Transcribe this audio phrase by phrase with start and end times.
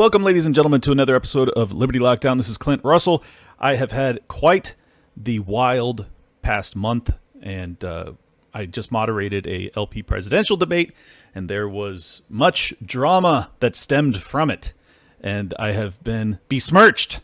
[0.00, 2.38] Welcome, ladies and gentlemen, to another episode of Liberty Lockdown.
[2.38, 3.22] This is Clint Russell.
[3.58, 4.74] I have had quite
[5.14, 6.06] the wild
[6.40, 7.10] past month,
[7.42, 8.12] and uh,
[8.54, 10.94] I just moderated a LP presidential debate,
[11.34, 14.72] and there was much drama that stemmed from it.
[15.20, 17.20] And I have been besmirched.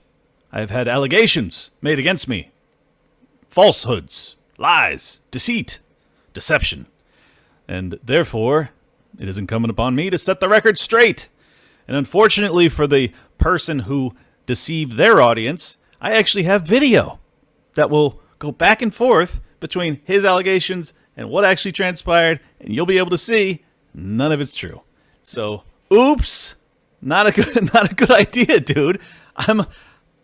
[0.53, 2.51] I have had allegations made against me,
[3.49, 5.81] falsehoods, lies, deceit,
[6.35, 6.89] deception.
[7.67, 8.69] And therefore,
[9.19, 11.31] it is incumbent upon me to set the record straight.
[11.87, 14.15] And unfortunately for the person who
[14.47, 17.21] deceived their audience, I actually have video
[17.75, 22.87] that will go back and forth between his allegations and what actually transpired, and you'll
[22.87, 24.83] be able to see none of it's true.
[25.23, 26.57] So, oops,
[27.01, 29.01] not a good not a good idea, dude.
[29.37, 29.63] I'm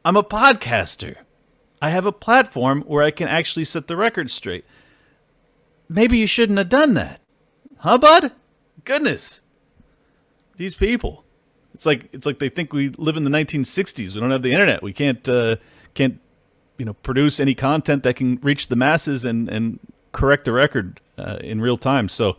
[0.04, 1.16] I'm a podcaster.
[1.80, 4.64] I have a platform where I can actually set the record straight.
[5.88, 7.20] Maybe you shouldn't have done that.
[7.78, 8.32] Huh, bud?
[8.84, 9.42] Goodness.
[10.56, 11.24] These people.
[11.82, 14.14] It's like it's like they think we live in the 1960s.
[14.14, 14.84] We don't have the internet.
[14.84, 15.56] We can't uh,
[15.94, 16.20] can't
[16.78, 19.80] you know produce any content that can reach the masses and and
[20.12, 22.08] correct the record uh, in real time.
[22.08, 22.36] So,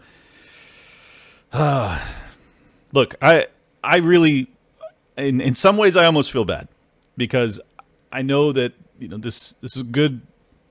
[1.51, 1.99] uh,
[2.93, 3.47] look, I
[3.83, 4.47] I really
[5.17, 6.69] in in some ways I almost feel bad
[7.17, 7.59] because
[8.13, 10.21] I know that you know this this is a good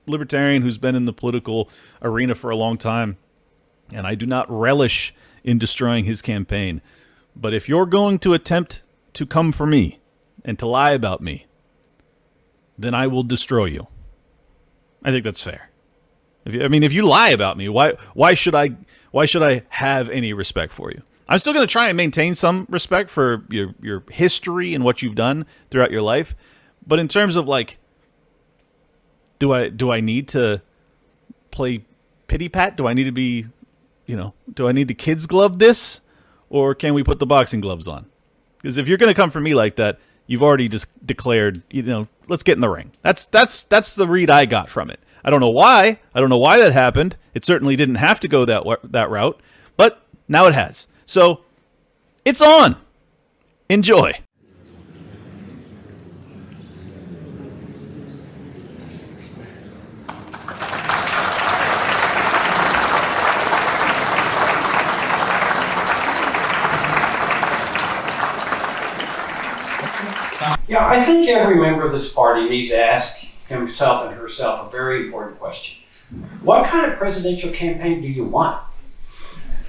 [0.07, 1.69] libertarian who's been in the political
[2.01, 3.17] arena for a long time,
[3.93, 6.81] and I do not relish in destroying his campaign.
[7.35, 9.99] But if you're going to attempt to come for me
[10.45, 11.45] and to lie about me,
[12.77, 13.87] then I will destroy you.
[15.03, 15.69] I think that's fair.
[16.45, 18.75] If you, I mean, if you lie about me, why why should I
[19.11, 21.01] why should I have any respect for you?
[21.27, 25.01] I'm still going to try and maintain some respect for your your history and what
[25.01, 26.35] you've done throughout your life,
[26.85, 27.77] but in terms of like,
[29.39, 30.61] do I do I need to
[31.51, 31.85] play
[32.27, 32.75] pity pat?
[32.75, 33.47] Do I need to be,
[34.05, 36.01] you know, do I need to kids glove this,
[36.53, 38.05] or can we put the boxing gloves on?
[38.57, 41.81] Because if you're going to come for me like that, you've already just declared, you
[41.81, 42.91] know, let's get in the ring.
[43.01, 44.99] That's that's that's the read I got from it.
[45.25, 45.99] I don't know why.
[46.13, 47.17] I don't know why that happened.
[47.33, 49.41] It certainly didn't have to go that that route,
[49.75, 50.87] but now it has.
[51.07, 51.41] So
[52.23, 52.77] it's on.
[53.67, 54.13] Enjoy.
[70.73, 73.17] Yeah, I think every member of this party needs to ask
[73.47, 75.75] himself and herself a very important question.
[76.41, 78.59] What kind of presidential campaign do you want?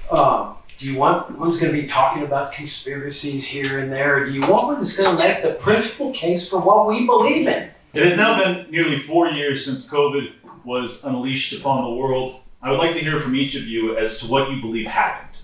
[0.09, 4.25] Um, do you want one that's going to be talking about conspiracies here and there?
[4.25, 7.47] Do you want one that's going to make the principal case for what we believe
[7.47, 7.69] in?
[7.93, 10.33] It has now been nearly four years since COVID
[10.63, 12.39] was unleashed upon the world.
[12.63, 15.34] I would like to hear from each of you as to what you believe happened.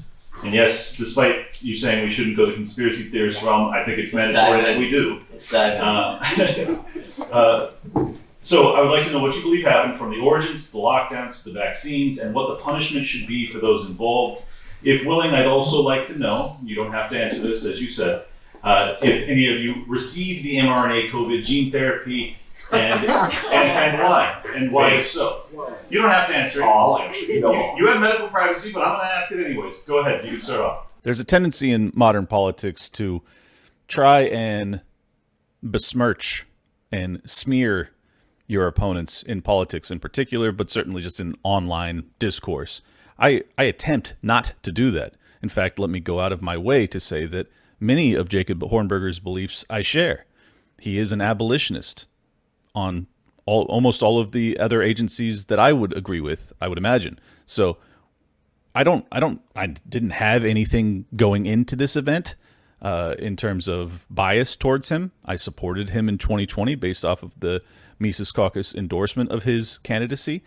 [0.43, 4.13] And yes, despite you saying we shouldn't go the conspiracy theorist realm, I think it's
[4.13, 5.21] mandatory that we do.
[5.53, 6.77] Uh,
[7.31, 7.71] uh,
[8.43, 10.79] so I would like to know what you believe happened from the origins to the
[10.79, 14.43] lockdowns to the vaccines and what the punishment should be for those involved.
[14.83, 17.91] If willing, I'd also like to know, you don't have to answer this, as you
[17.91, 18.23] said,
[18.63, 22.37] uh, if any of you received the mRNA COVID gene therapy
[22.71, 25.43] and, and, and why, and why if so.
[25.89, 26.65] You don't have to answer it.
[26.65, 27.75] Oh, You, no.
[27.77, 29.79] you have medical privacy, but I'm going to ask it anyways.
[29.79, 30.87] Go ahead, you can start off.
[31.03, 33.21] There's a tendency in modern politics to
[33.87, 34.81] try and
[35.63, 36.45] besmirch
[36.91, 37.89] and smear
[38.47, 42.81] your opponents in politics in particular, but certainly just in online discourse.
[43.17, 45.15] I, I attempt not to do that.
[45.41, 47.47] In fact, let me go out of my way to say that
[47.79, 50.25] many of Jacob Hornberger's beliefs I share.
[50.79, 52.07] He is an abolitionist
[52.73, 53.07] on
[53.45, 57.19] all, almost all of the other agencies that I would agree with, I would imagine.
[57.45, 57.77] So
[58.73, 62.35] I don't, I don't, I didn't have anything going into this event
[62.81, 65.11] uh, in terms of bias towards him.
[65.25, 67.61] I supported him in 2020 based off of the
[67.99, 70.43] Mises Caucus endorsement of his candidacy.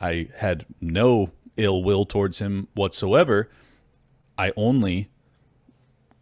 [0.00, 3.48] I had no ill will towards him whatsoever.
[4.36, 5.10] I only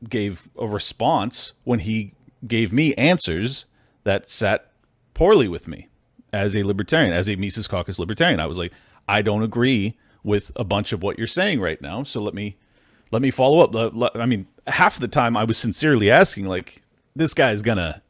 [0.08, 2.14] gave a response when he
[2.46, 3.66] gave me answers
[4.04, 4.70] that sat
[5.16, 5.88] poorly with me
[6.32, 8.38] as a libertarian, as a Mises Caucus libertarian.
[8.38, 8.72] I was like,
[9.08, 12.56] I don't agree with a bunch of what you're saying right now, so let me
[13.10, 14.12] let me follow up.
[14.14, 16.82] I mean, half the time I was sincerely asking, like,
[17.14, 18.02] this guy's gonna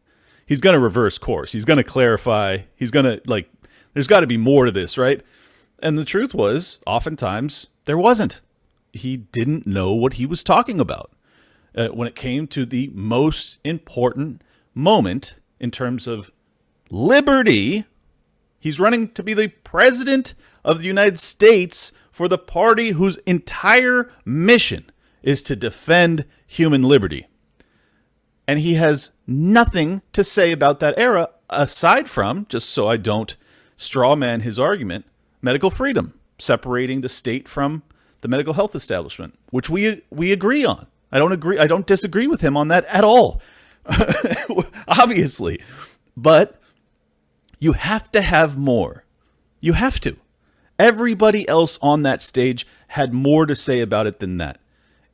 [0.46, 1.52] he's gonna reverse course.
[1.52, 2.58] He's gonna clarify.
[2.74, 3.48] He's gonna like.
[3.94, 5.22] There's got to be more to this, right?
[5.78, 8.42] And the truth was, oftentimes there wasn't.
[8.92, 11.12] He didn't know what he was talking about
[11.74, 14.42] uh, when it came to the most important
[14.74, 16.30] moment in terms of
[16.90, 17.84] liberty.
[18.58, 20.34] He's running to be the president
[20.64, 24.90] of the United States for the party whose entire mission
[25.22, 27.26] is to defend human liberty.
[28.48, 33.36] And he has nothing to say about that era aside from, just so I don't
[33.76, 35.04] strawman his argument,
[35.42, 37.82] medical freedom, separating the state from
[38.20, 40.86] the medical health establishment, which we we agree on.
[41.12, 43.40] I don't agree I don't disagree with him on that at all.
[44.88, 45.60] Obviously.
[46.16, 46.60] But
[47.58, 49.04] you have to have more.
[49.60, 50.16] You have to.
[50.78, 54.60] Everybody else on that stage had more to say about it than that.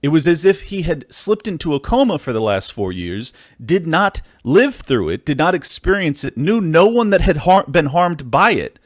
[0.02, 3.32] It was as if he had slipped into a coma for the last four years,
[3.64, 7.66] did not live through it, did not experience it, knew no one that had har-
[7.70, 8.80] been harmed by it,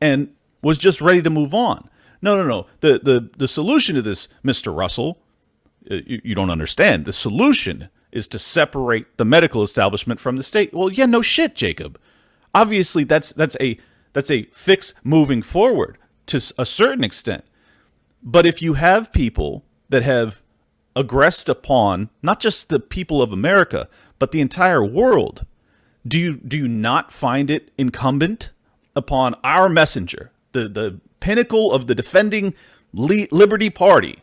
[0.00, 0.30] and
[0.62, 1.90] was just ready to move on.
[2.22, 2.66] No, no, no.
[2.80, 4.74] The the the solution to this, Mr.
[4.74, 5.18] Russell,
[5.90, 7.04] uh, you, you don't understand.
[7.04, 10.72] The solution is to separate the medical establishment from the state.
[10.72, 12.00] Well, yeah, no shit, Jacob.
[12.54, 13.78] Obviously, that's that's a
[14.12, 17.44] that's a fix moving forward to a certain extent.
[18.22, 20.42] But if you have people that have
[20.96, 25.44] aggressed upon not just the people of America, but the entire world,
[26.06, 28.52] do you do you not find it incumbent
[28.96, 32.54] upon our messenger, the the pinnacle of the defending
[32.92, 34.20] Liberty Party?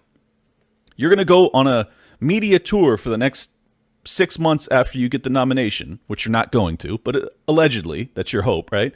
[0.95, 1.89] You're going to go on a
[2.19, 3.51] media tour for the next
[4.03, 8.09] six months after you get the nomination, which you're not going to, but uh, allegedly,
[8.13, 8.93] that's your hope, right?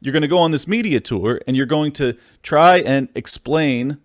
[0.00, 3.98] You're going to go on this media tour and you're going to try and explain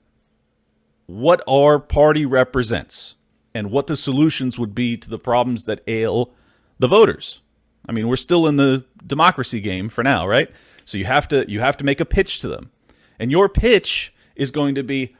[1.07, 3.15] what our party represents
[3.53, 6.31] and what the solutions would be to the problems that ail
[6.79, 7.41] the voters.
[7.87, 10.51] I mean, we're still in the democracy game for now, right?
[10.85, 12.71] So you have to you have to make a pitch to them.
[13.19, 15.15] And your pitch is going to be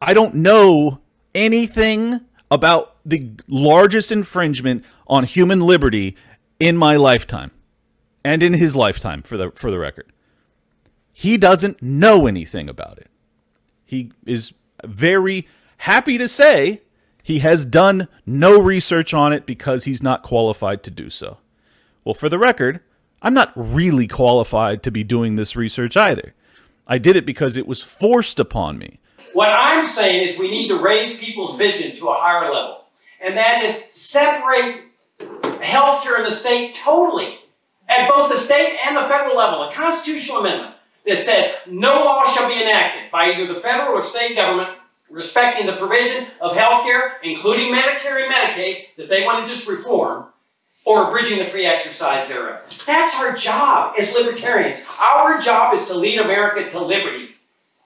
[0.00, 1.00] I don't know
[1.34, 2.20] anything
[2.50, 6.16] about the largest infringement on human liberty
[6.60, 7.50] in my lifetime
[8.24, 10.12] and in his lifetime for the for the record.
[11.12, 13.08] He doesn't know anything about it.
[13.84, 14.52] He is
[14.84, 15.46] very
[15.78, 16.82] happy to say
[17.22, 21.38] he has done no research on it because he's not qualified to do so.
[22.04, 22.80] Well, for the record,
[23.22, 26.34] I'm not really qualified to be doing this research either.
[26.86, 29.00] I did it because it was forced upon me.
[29.32, 32.84] What I'm saying is we need to raise people's vision to a higher level,
[33.20, 34.82] and that is separate
[35.18, 37.38] healthcare in the state totally
[37.88, 39.62] at both the state and the federal level.
[39.62, 40.74] A constitutional amendment
[41.06, 44.70] that says no law shall be enacted by either the federal or state government
[45.08, 49.68] respecting the provision of health care, including Medicare and Medicaid, that they want to just
[49.68, 50.26] reform,
[50.84, 52.60] or abridging the free exercise thereof.
[52.86, 54.80] That's our job as libertarians.
[55.00, 57.35] Our job is to lead America to liberty.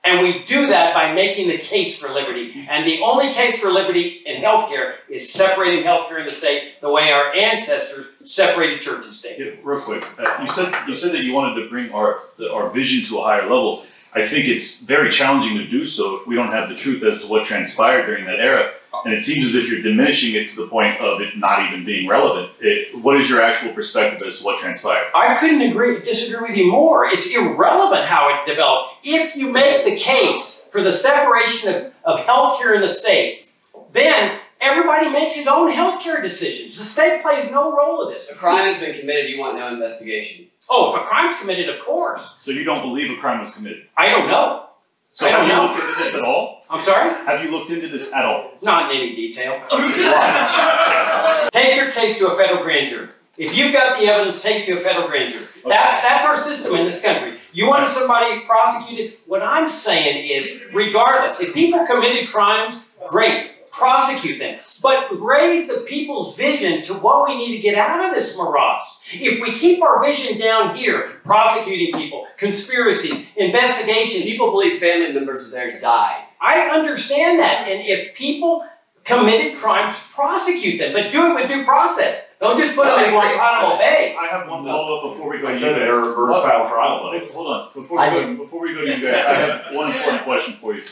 [0.02, 2.66] And we do that by making the case for liberty.
[2.68, 6.90] And the only case for liberty in healthcare is separating healthcare in the state the
[6.90, 9.38] way our ancestors separated church and state.
[9.38, 12.50] Yeah, real quick, uh, you said you said that you wanted to bring our the,
[12.50, 13.84] our vision to a higher level.
[14.14, 17.20] I think it's very challenging to do so if we don't have the truth as
[17.22, 18.72] to what transpired during that era.
[19.04, 21.84] And it seems as if you're diminishing it to the point of it not even
[21.84, 22.52] being relevant.
[22.60, 25.10] It, what is your actual perspective as to what transpired?
[25.14, 27.06] I couldn't agree, disagree with you more.
[27.06, 28.94] It's irrelevant how it developed.
[29.04, 33.52] If you make the case for the separation of, of healthcare in the state,
[33.92, 36.76] then everybody makes his own healthcare decisions.
[36.76, 38.28] The state plays no role in this.
[38.28, 40.46] A crime has been committed, you want no investigation.
[40.68, 42.34] Oh, if a crime's committed, of course.
[42.38, 43.86] So you don't believe a crime was committed?
[43.96, 44.66] I don't know.
[45.12, 45.66] So I have you know.
[45.66, 46.64] looked into this at all?
[46.70, 47.26] I'm sorry?
[47.26, 48.52] Have you looked into this at all?
[48.62, 49.60] Not in any detail.
[51.52, 53.08] Take your case to a federal grand jury.
[53.36, 55.46] If you've got the evidence, take it to a federal grand jury.
[55.66, 57.38] That's, that's our system in this country.
[57.52, 59.14] You want somebody prosecuted?
[59.26, 62.76] What I'm saying is, regardless, if people committed crimes,
[63.08, 64.58] great, prosecute them.
[64.82, 68.82] But raise the people's vision to what we need to get out of this morass.
[69.12, 75.46] If we keep our vision down here, prosecuting people, conspiracies, investigations, People believe family members
[75.46, 76.24] of theirs died.
[76.40, 77.68] I understand that.
[77.68, 78.64] And if people
[79.04, 82.22] committed crimes, prosecute them, but do it with due process.
[82.40, 84.14] Don't just put them in Guantanamo Bay.
[84.18, 86.06] I have one follow up before we go I to said you a guys.
[86.08, 86.66] reverse Hold- trial.
[86.66, 87.68] Hold hold on.
[87.74, 90.56] Before I we, go, before we go to you guys, I have one important question
[90.60, 90.82] for you.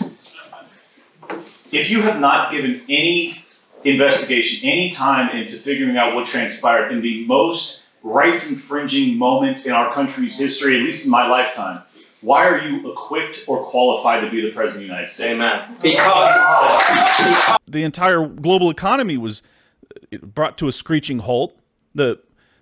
[1.70, 3.44] If you have not given any
[3.85, 9.73] investigation, any time into figuring out what transpired in the most rights infringing moment in
[9.73, 11.82] our country's history, at least in my lifetime,
[12.20, 15.30] why are you equipped or qualified to be the president of the United States?
[15.30, 15.76] Amen.
[15.80, 19.42] Because, the entire global economy was
[20.12, 21.58] uh, brought to a screeching halt.
[21.94, 22.20] The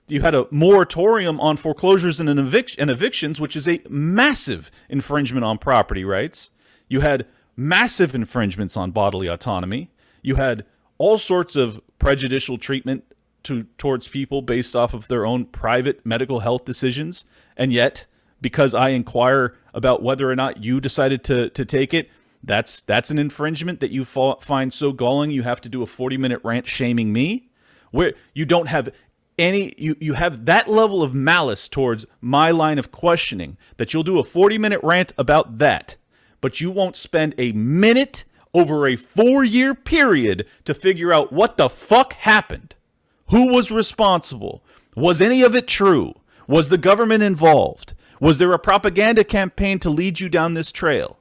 [0.09, 4.71] you had a moratorium on foreclosures and, an evic- and evictions, which is a massive
[4.89, 6.53] infringement on property rights.
[6.89, 9.91] You had massive infringements on bodily autonomy.
[10.23, 10.65] You had
[10.99, 13.05] all sorts of prejudicial treatment
[13.45, 17.25] to towards people based off of their own private medical health decisions,
[17.57, 18.07] and yet
[18.41, 22.11] because I inquire about whether or not you decided to to take it,
[22.43, 25.87] that's that's an infringement that you fa- find so galling you have to do a
[25.87, 27.49] 40 minute rant shaming me.
[27.93, 28.89] where you don't have
[29.39, 34.03] any you you have that level of malice towards my line of questioning that you'll
[34.03, 35.97] do a 40 minute rant about that
[36.41, 38.25] but you won't spend a minute
[38.55, 42.75] over a 4 year period to figure out what the fuck happened.
[43.31, 44.63] Who was responsible?
[44.95, 46.15] Was any of it true?
[46.47, 47.95] Was the government involved?
[48.21, 51.19] Was there a propaganda campaign to lead you down this trail?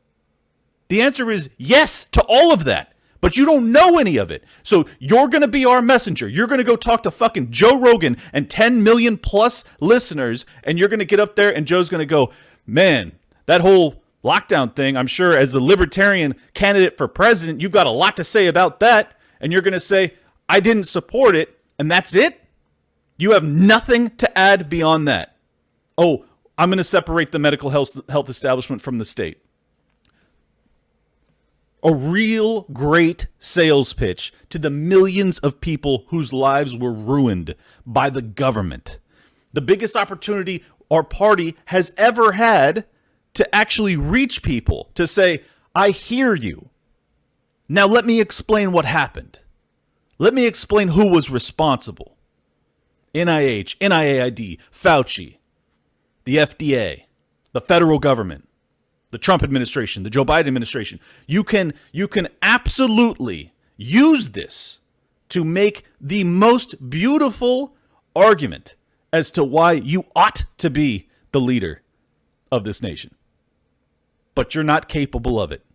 [0.87, 2.95] The answer is yes to all of that
[3.25, 4.43] but you don't know any of it.
[4.61, 6.29] So you're going to be our messenger.
[6.29, 10.77] You're going to go talk to fucking Joe Rogan and 10 million plus listeners, and
[10.77, 12.31] you're going to get up there, and Joe's going to go,
[12.67, 13.13] man,
[13.47, 13.95] that whole
[14.25, 18.23] lockdown thing, I'm sure as the libertarian candidate for president, you've got a lot to
[18.23, 19.13] say about that.
[19.39, 20.13] And you're going to say,
[20.49, 22.41] I didn't support it, and that's it?
[23.17, 25.37] You have nothing to add beyond that.
[25.97, 26.25] Oh,
[26.57, 29.39] I'm going to separate the medical health, health establishment from the state
[31.85, 37.53] a real great sales pitch to the millions of people whose lives were ruined
[37.85, 38.97] by the government.
[39.53, 42.87] The biggest opportunity our party has ever had
[43.35, 46.69] to actually reach people, to say, I hear you.
[47.67, 49.39] Now let me explain what happened.
[50.17, 52.15] Let me explain who was responsible
[53.13, 55.37] NIH, NIAID, Fauci,
[56.23, 57.03] the FDA,
[57.53, 58.47] the federal government
[59.15, 60.99] the Trump administration, the Joe Biden administration.
[61.25, 64.81] You can you can absolutely use this
[65.29, 67.77] to make the most beautiful
[68.13, 68.75] argument
[69.13, 71.81] as to why you ought to be the leader
[72.51, 73.15] of this nation.
[74.35, 75.65] But you're not capable of it.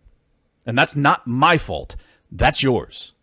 [0.67, 1.95] And that's not my fault.
[2.31, 3.13] That's yours.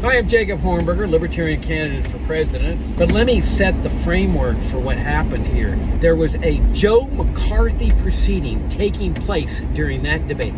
[0.00, 2.96] Hi, I'm Jacob Hornberger, Libertarian candidate for president.
[2.96, 5.76] But let me set the framework for what happened here.
[6.00, 10.54] There was a Joe McCarthy proceeding taking place during that debate.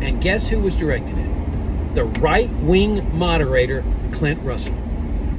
[0.00, 1.94] And guess who was directing it?
[1.96, 4.76] The right wing moderator, Clint Russell.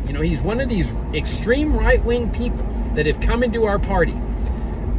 [0.07, 3.79] You know, he's one of these extreme right wing people that have come into our
[3.79, 4.15] party.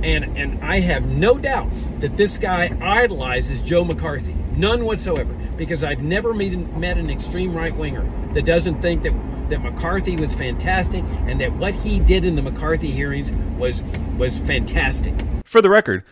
[0.03, 4.35] And, and I have no doubts that this guy idolizes Joe McCarthy.
[4.57, 9.12] None whatsoever because I've never met met an extreme right winger that doesn't think that
[9.49, 13.83] that McCarthy was fantastic and that what he did in the McCarthy hearings was
[14.19, 15.15] was fantastic.
[15.45, 16.05] For the record,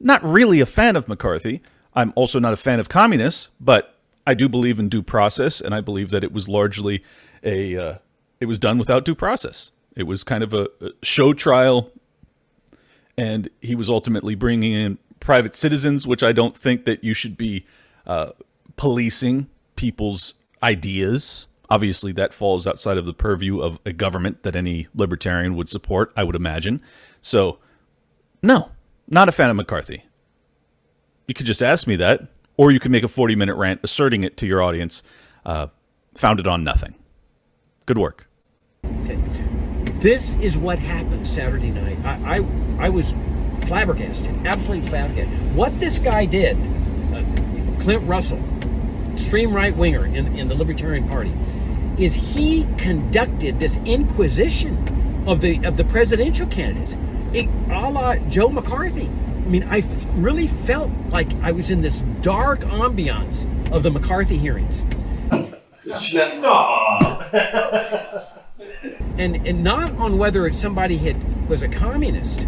[0.00, 1.62] not really a fan of McCarthy.
[1.94, 5.74] I'm also not a fan of communists, but I do believe in due process, and
[5.74, 7.02] I believe that it was largely
[7.42, 7.94] a uh,
[8.40, 9.72] it was done without due process.
[9.96, 10.68] It was kind of a
[11.02, 11.90] show trial,
[13.18, 17.36] and he was ultimately bringing in private citizens, which I don't think that you should
[17.36, 17.66] be
[18.06, 18.30] uh,
[18.76, 21.48] policing people's ideas.
[21.68, 26.12] Obviously, that falls outside of the purview of a government that any libertarian would support,
[26.16, 26.80] I would imagine.
[27.20, 27.58] So,
[28.40, 28.70] no,
[29.08, 30.04] not a fan of McCarthy.
[31.26, 32.22] You could just ask me that,
[32.56, 35.02] or you could make a 40 minute rant asserting it to your audience,
[35.44, 35.66] uh,
[36.16, 36.94] founded on nothing.
[37.84, 38.27] Good work.
[39.98, 40.10] Okay.
[40.10, 41.98] This is what happened Saturday night.
[42.04, 43.12] I, I, I was
[43.66, 45.56] flabbergasted, absolutely flabbergasted.
[45.56, 46.56] What this guy did,
[47.12, 48.40] uh, Clint Russell,
[49.12, 51.34] extreme right winger in, in the Libertarian Party,
[51.98, 56.96] is he conducted this inquisition of the of the presidential candidates,
[57.32, 59.06] it, a la Joe McCarthy.
[59.08, 59.82] I mean, I
[60.14, 64.84] really felt like I was in this dark ambiance of the McCarthy hearings.
[69.18, 72.46] and and not on whether somebody had was a communist,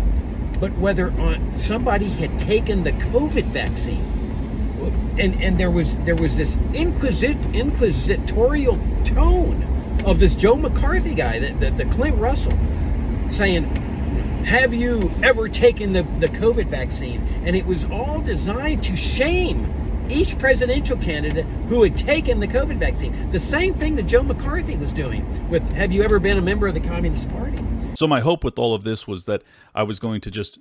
[0.58, 4.20] but whether on somebody had taken the COVID vaccine
[5.18, 11.38] and and there was there was this inquisit inquisitorial tone of this Joe McCarthy guy,
[11.38, 12.58] the, the, the Clint Russell,
[13.30, 13.64] saying,
[14.44, 19.79] "Have you ever taken the the COVID vaccine?" And it was all designed to shame
[20.10, 23.30] each presidential candidate who had taken the COVID vaccine.
[23.30, 26.66] The same thing that Joe McCarthy was doing with Have you ever been a member
[26.66, 27.58] of the Communist Party?
[27.94, 29.42] So, my hope with all of this was that
[29.74, 30.58] I was going to just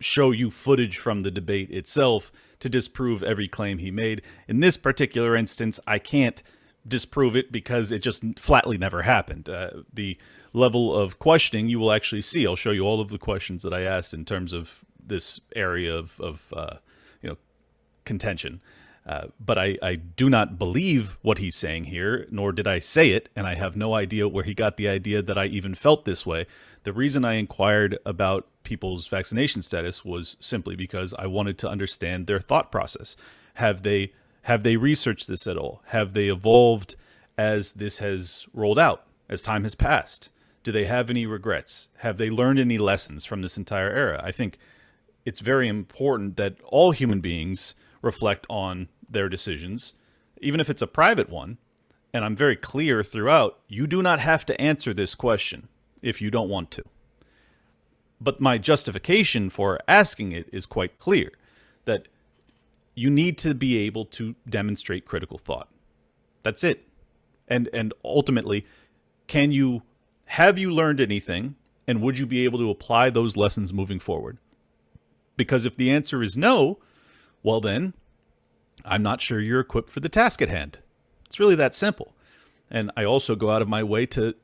[0.00, 2.30] show you footage from the debate itself
[2.60, 4.22] to disprove every claim he made.
[4.46, 6.42] In this particular instance, I can't
[6.86, 9.48] disprove it because it just flatly never happened.
[9.48, 10.18] Uh, the
[10.52, 12.46] level of questioning you will actually see.
[12.46, 15.96] I'll show you all of the questions that I asked in terms of this area
[15.96, 16.76] of, of uh,
[17.22, 17.36] you know
[18.04, 18.60] contention.
[19.04, 23.10] Uh, but I, I do not believe what he's saying here, nor did I say
[23.10, 26.04] it, and I have no idea where he got the idea that I even felt
[26.04, 26.46] this way.
[26.84, 32.26] The reason I inquired about people's vaccination status was simply because I wanted to understand
[32.26, 33.16] their thought process.
[33.54, 35.82] Have they have they researched this at all?
[35.86, 36.96] Have they evolved
[37.38, 40.30] as this has rolled out, as time has passed?
[40.62, 41.88] Do they have any regrets?
[41.98, 44.20] Have they learned any lessons from this entire era?
[44.24, 44.58] I think
[45.24, 49.94] it's very important that all human beings reflect on their decisions,
[50.40, 51.58] even if it's a private one.
[52.12, 55.68] and I'm very clear throughout, you do not have to answer this question
[56.02, 56.84] if you don't want to.
[58.20, 61.30] But my justification for asking it is quite clear
[61.86, 62.08] that
[62.94, 65.68] you need to be able to demonstrate critical thought.
[66.42, 66.86] That's it.
[67.48, 68.66] And and ultimately,
[69.26, 69.82] can you
[70.26, 71.56] have you learned anything
[71.88, 74.38] and would you be able to apply those lessons moving forward?
[75.36, 76.78] Because if the answer is no,
[77.42, 77.94] well then
[78.84, 80.78] I'm not sure you're equipped for the task at hand.
[81.26, 82.14] It's really that simple.
[82.70, 84.34] And I also go out of my way to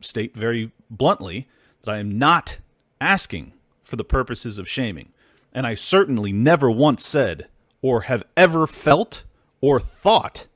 [0.00, 1.48] state very bluntly
[1.82, 2.58] that I am not
[3.00, 3.52] asking
[3.82, 5.12] for the purposes of shaming.
[5.52, 7.48] And I certainly never once said
[7.82, 9.24] or have ever felt
[9.60, 10.46] or thought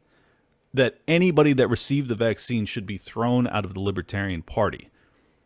[0.73, 4.91] that anybody that received the vaccine should be thrown out of the Libertarian Party.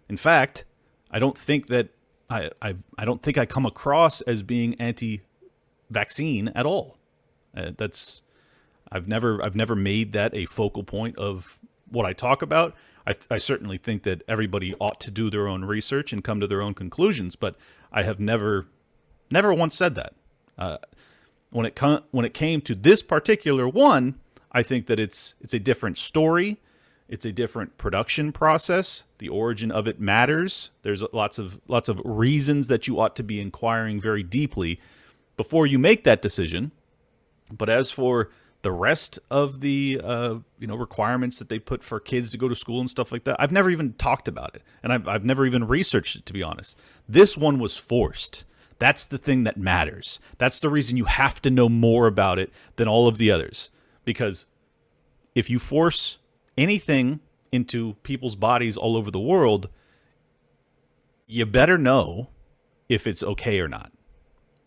[0.08, 0.64] In fact,
[1.10, 1.88] I don't think that
[2.30, 4.74] I, I, I don't think I come across as being
[5.88, 6.98] anti-vaccine at all.
[7.56, 8.22] Uh, that's
[8.90, 11.58] I've never I've never made that a focal point of
[11.90, 12.74] what I talk about.
[13.06, 16.46] I, I certainly think that everybody ought to do their own research and come to
[16.46, 17.56] their own conclusions, but
[17.92, 18.66] I have never
[19.30, 20.14] never once said that.
[20.58, 20.78] Uh,
[21.50, 24.20] when it com- when it came to this particular one,
[24.52, 26.60] I think that it's it's a different story.
[27.08, 29.04] It's a different production process.
[29.16, 30.72] The origin of it matters.
[30.82, 34.78] There's lots of lots of reasons that you ought to be inquiring very deeply
[35.38, 36.72] before you make that decision.
[37.50, 38.30] But as for
[38.60, 42.48] the rest of the uh, you know requirements that they put for kids to go
[42.48, 45.24] to school and stuff like that, I've never even talked about it, and I've I've
[45.24, 46.76] never even researched it to be honest.
[47.08, 48.44] This one was forced.
[48.78, 50.20] That's the thing that matters.
[50.36, 53.70] That's the reason you have to know more about it than all of the others,
[54.04, 54.46] because
[55.34, 56.18] if you force
[56.56, 59.68] anything into people's bodies all over the world,
[61.26, 62.28] you better know
[62.88, 63.92] if it's okay or not,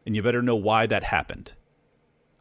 [0.05, 1.53] and you better know why that happened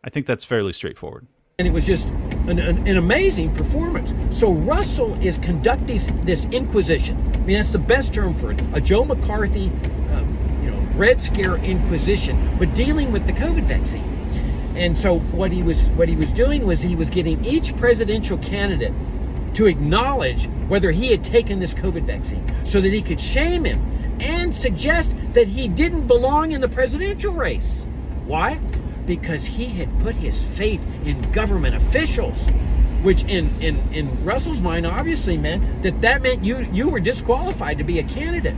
[0.03, 1.27] I think that's fairly straightforward.
[1.59, 4.15] And it was just an, an, an amazing performance.
[4.31, 7.19] So Russell is conducting this inquisition.
[7.35, 8.63] I mean, that's the best term for it.
[8.73, 14.05] A Joe McCarthy, um, you know, Red Scare inquisition, but dealing with the COVID vaccine.
[14.75, 18.39] And so what he was what he was doing was he was getting each presidential
[18.39, 18.95] candidate
[19.55, 24.00] to acknowledge whether he had taken this COVID vaccine, so that he could shame him
[24.21, 27.85] and suggest that he didn't belong in the presidential race.
[28.27, 28.61] Why?
[29.11, 32.39] because he had put his faith in government officials
[33.03, 37.79] which in, in, in Russell's mind obviously meant that that meant you you were disqualified
[37.79, 38.55] to be a candidate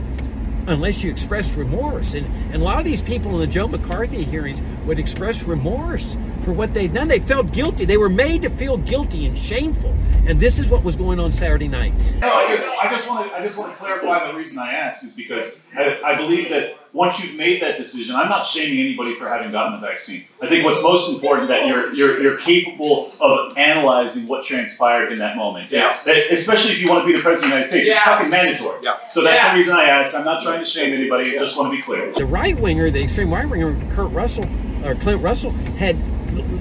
[0.67, 4.23] unless you expressed remorse and, and a lot of these people in the Joe McCarthy
[4.23, 8.49] hearings would express remorse for what they'd done they felt guilty they were made to
[8.49, 9.93] feel guilty and shameful
[10.25, 11.93] and this is what was going on Saturday night.
[12.19, 14.71] No, I just, I just want to, I just want to clarify the reason I
[14.73, 18.79] ask is because I, I believe that once you've made that decision, I'm not shaming
[18.79, 20.23] anybody for having gotten the vaccine.
[20.41, 25.19] I think what's most important that you're, you're, you're capable of analyzing what transpired in
[25.19, 25.69] that moment.
[25.71, 26.05] Yes.
[26.05, 28.21] That- Especially if you want to be the president of the United States, Yes.
[28.21, 28.79] it's fucking mandatory.
[28.81, 29.09] Yeah.
[29.09, 29.51] So that's Yes.
[29.51, 30.15] the reason I asked.
[30.15, 31.37] I'm not trying to shame anybody.
[31.37, 32.13] I just want to be clear.
[32.13, 34.45] The right winger, the extreme right winger, Kurt Russell
[34.85, 35.97] or Clint Russell, had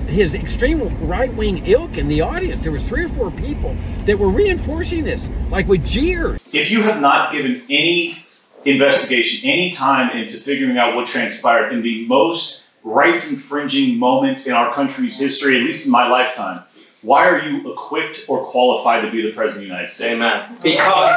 [0.09, 2.63] his extreme right wing ilk in the audience.
[2.63, 6.41] There was three or four people that were reinforcing this, like with jeers.
[6.53, 8.25] If you have not given any
[8.65, 14.53] investigation, any time into figuring out what transpired in the most rights infringing moment in
[14.53, 16.63] our country's history, at least in my lifetime,
[17.03, 20.15] why are you equipped or qualified to be the president of the United States?
[20.15, 20.57] Amen.
[20.63, 21.17] Because,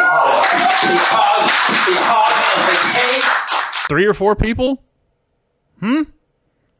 [0.82, 1.52] because,
[1.86, 3.45] because of the case
[3.88, 4.82] Three or four people?
[5.80, 6.04] Hmm?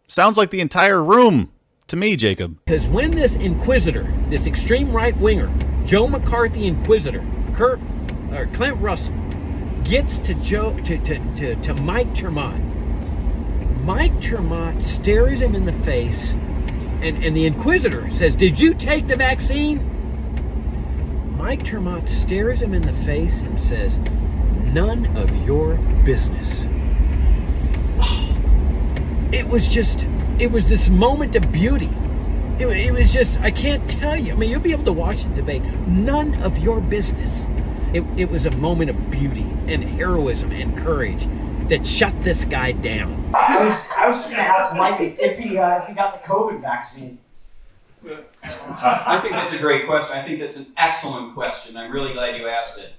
[0.08, 1.52] Sounds like the entire room
[1.88, 2.58] to me, Jacob.
[2.66, 5.52] Because when this inquisitor, this extreme right winger,
[5.86, 7.80] Joe McCarthy inquisitor, Kurt
[8.32, 9.14] or Clint Russell,
[9.84, 12.60] gets to Joe to, to, to, to Mike ter Maat,
[13.84, 18.74] Mike ter Maat stares him in the face, and, and the inquisitor says, Did you
[18.74, 19.92] take the vaccine?
[21.38, 24.00] Mike ter Maat stares him in the face and says,
[24.74, 26.66] None of your business.
[29.32, 30.06] It was just,
[30.40, 31.90] it was this moment of beauty.
[32.60, 34.34] It, it was just, I can't tell you.
[34.34, 35.64] I mean, you'll be able to watch the debate.
[35.88, 37.48] None of your business.
[37.94, 41.28] It, it was a moment of beauty and heroism and courage
[41.70, 43.32] that shut this guy down.
[43.34, 46.22] I was I was just gonna ask Mike if, if he uh, if he got
[46.22, 47.18] the COVID vaccine.
[48.44, 50.16] I think that's a great question.
[50.16, 51.76] I think that's an excellent question.
[51.76, 52.94] I'm really glad you asked it.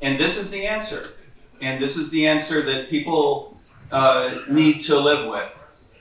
[0.00, 1.14] And this is the answer.
[1.60, 3.58] And this is the answer that people
[3.90, 5.57] uh, need to live with.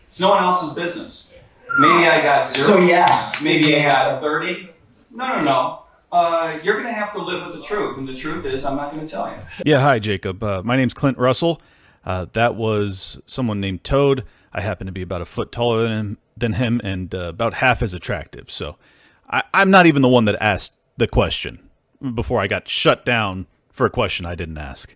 [0.07, 1.31] It's no one else's business.
[1.79, 2.65] Maybe I got zero.
[2.65, 4.69] So yes, Maybe I got 30.
[5.11, 5.83] No, no, no.
[6.11, 7.97] Uh, you're going to have to live with the truth.
[7.97, 9.37] And the truth is, I'm not going to tell you.
[9.65, 10.41] Yeah, hi, Jacob.
[10.43, 11.61] Uh, my name's Clint Russell.
[12.05, 14.23] Uh, that was someone named Toad.
[14.53, 17.55] I happen to be about a foot taller than him, than him and uh, about
[17.55, 18.49] half as attractive.
[18.49, 18.77] So
[19.29, 21.69] I, I'm not even the one that asked the question
[22.15, 24.95] before I got shut down for a question I didn't ask.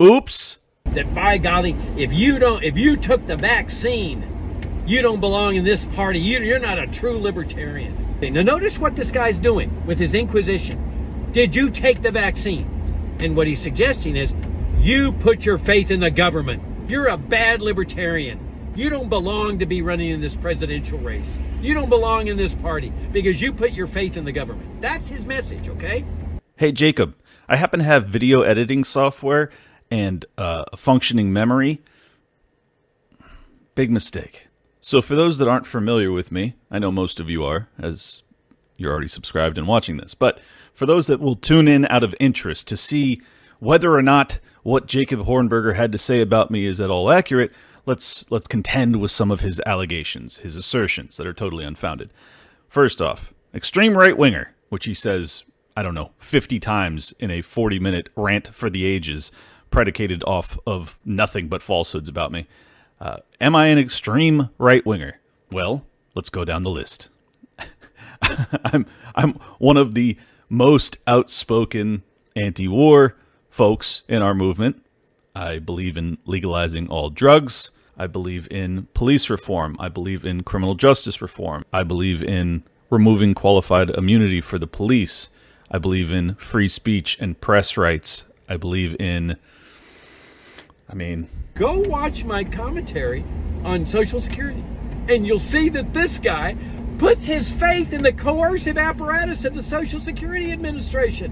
[0.00, 0.58] Oops.
[0.86, 4.39] That by golly, if you don't, if you took the vaccine,
[4.86, 6.18] you don't belong in this party.
[6.18, 8.18] You, you're not a true libertarian.
[8.20, 11.30] Now notice what this guy's doing with his inquisition.
[11.32, 13.16] Did you take the vaccine?
[13.20, 14.34] And what he's suggesting is,
[14.78, 16.62] you put your faith in the government.
[16.90, 18.72] You're a bad libertarian.
[18.74, 21.38] You don't belong to be running in this presidential race.
[21.60, 24.80] You don't belong in this party because you put your faith in the government.
[24.80, 26.04] That's his message, okay?
[26.56, 27.14] Hey, Jacob,
[27.48, 29.50] I happen to have video editing software
[29.90, 31.82] and uh, a functioning memory.
[33.74, 34.46] Big mistake.
[34.80, 38.22] So, for those that aren't familiar with me, I know most of you are, as
[38.78, 40.40] you're already subscribed and watching this, but
[40.72, 43.20] for those that will tune in out of interest to see
[43.58, 47.52] whether or not what Jacob Hornberger had to say about me is at all accurate,
[47.86, 52.10] let's let's contend with some of his allegations, his assertions that are totally unfounded.
[52.68, 55.44] First off, extreme right winger, which he says,
[55.76, 59.30] I don't know, 50 times in a 40 minute rant for the ages,
[59.70, 62.46] predicated off of nothing but falsehoods about me.
[63.00, 65.18] Uh, am I an extreme right winger?
[65.50, 67.08] Well, let's go down the list.
[68.64, 70.16] I'm I'm one of the
[70.48, 72.02] most outspoken
[72.36, 73.16] anti-war
[73.48, 74.84] folks in our movement.
[75.34, 77.70] I believe in legalizing all drugs.
[77.96, 79.76] I believe in police reform.
[79.78, 81.64] I believe in criminal justice reform.
[81.72, 85.30] I believe in removing qualified immunity for the police.
[85.70, 88.24] I believe in free speech and press rights.
[88.48, 89.36] I believe in,
[90.90, 91.28] I mean,
[91.60, 93.22] Go watch my commentary
[93.64, 94.64] on Social Security,
[95.08, 96.56] and you'll see that this guy
[96.96, 101.30] puts his faith in the coercive apparatus of the Social Security Administration.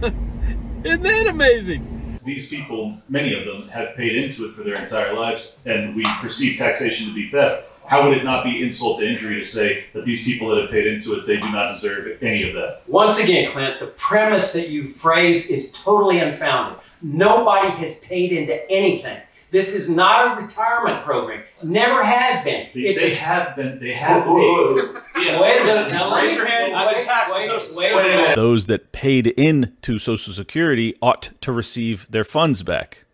[0.82, 2.18] Isn't that amazing?
[2.24, 6.04] These people, many of them, have paid into it for their entire lives, and we
[6.22, 7.66] perceive taxation to be theft.
[7.84, 10.70] How would it not be insult to injury to say that these people that have
[10.70, 12.82] paid into it, they do not deserve any of that?
[12.86, 16.80] Once again, Clint, the premise that you phrase is totally unfounded.
[17.02, 19.20] Nobody has paid into anything.
[19.50, 21.42] This is not a retirement program.
[21.62, 22.68] Never has been.
[22.74, 24.94] They, It's they a- have been, they have Whoa, whoa, paid.
[24.94, 25.02] whoa.
[25.42, 25.92] Wait a minute.
[25.92, 26.74] Now, Raise your hand.
[26.74, 28.34] I've been wait- taxed for wait- Social wait a minute.
[28.36, 33.04] those that paid into Social Security ought to receive their funds back.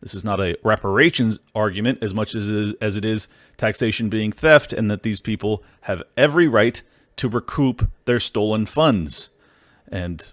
[0.00, 4.08] This is not a reparations argument as much as it is, as it is taxation
[4.08, 6.80] being theft, and that these people have every right
[7.16, 9.30] to recoup their stolen funds.
[9.90, 10.30] And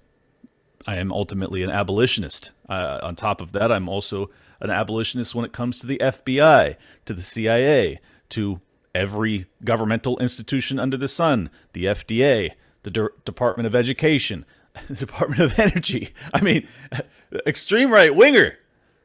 [0.85, 2.51] I am ultimately an abolitionist.
[2.67, 6.75] Uh, on top of that, I'm also an abolitionist when it comes to the FBI,
[7.05, 7.99] to the CIA,
[8.29, 8.61] to
[8.93, 12.51] every governmental institution under the sun, the FDA,
[12.83, 14.45] the De- Department of Education,
[14.87, 16.13] the Department of Energy.
[16.33, 16.67] I mean,
[17.45, 18.57] extreme right winger,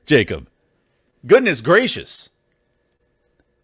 [0.06, 0.48] Jacob.
[1.26, 2.30] Goodness gracious.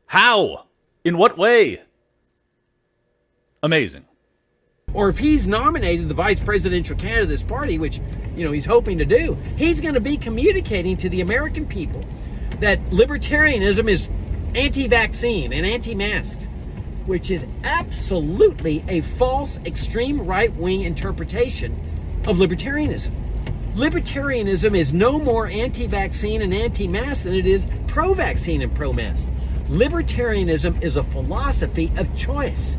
[0.07, 0.67] How?
[1.05, 1.83] In what way?
[3.63, 4.05] Amazing.
[4.93, 8.01] Or if he's nominated the vice presidential candidate of this party, which
[8.37, 12.05] you know he's hoping to do, he's going to be communicating to the American people
[12.61, 14.09] that libertarianism is
[14.55, 16.45] anti-vaccine and anti-masks,
[17.07, 23.13] which is absolutely a false extreme right-wing interpretation of libertarianism.
[23.75, 29.29] Libertarianism is no more anti-vaccine and anti-mask than it is pro-vaccine and pro-mask.
[29.69, 32.77] Libertarianism is a philosophy of choice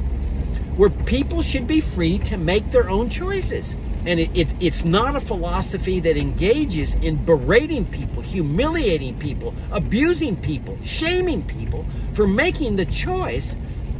[0.75, 3.75] where people should be free to make their own choices.
[4.07, 10.37] And it, it, it's not a philosophy that engages in berating people, humiliating people, abusing
[10.37, 13.57] people, shaming people for making the choice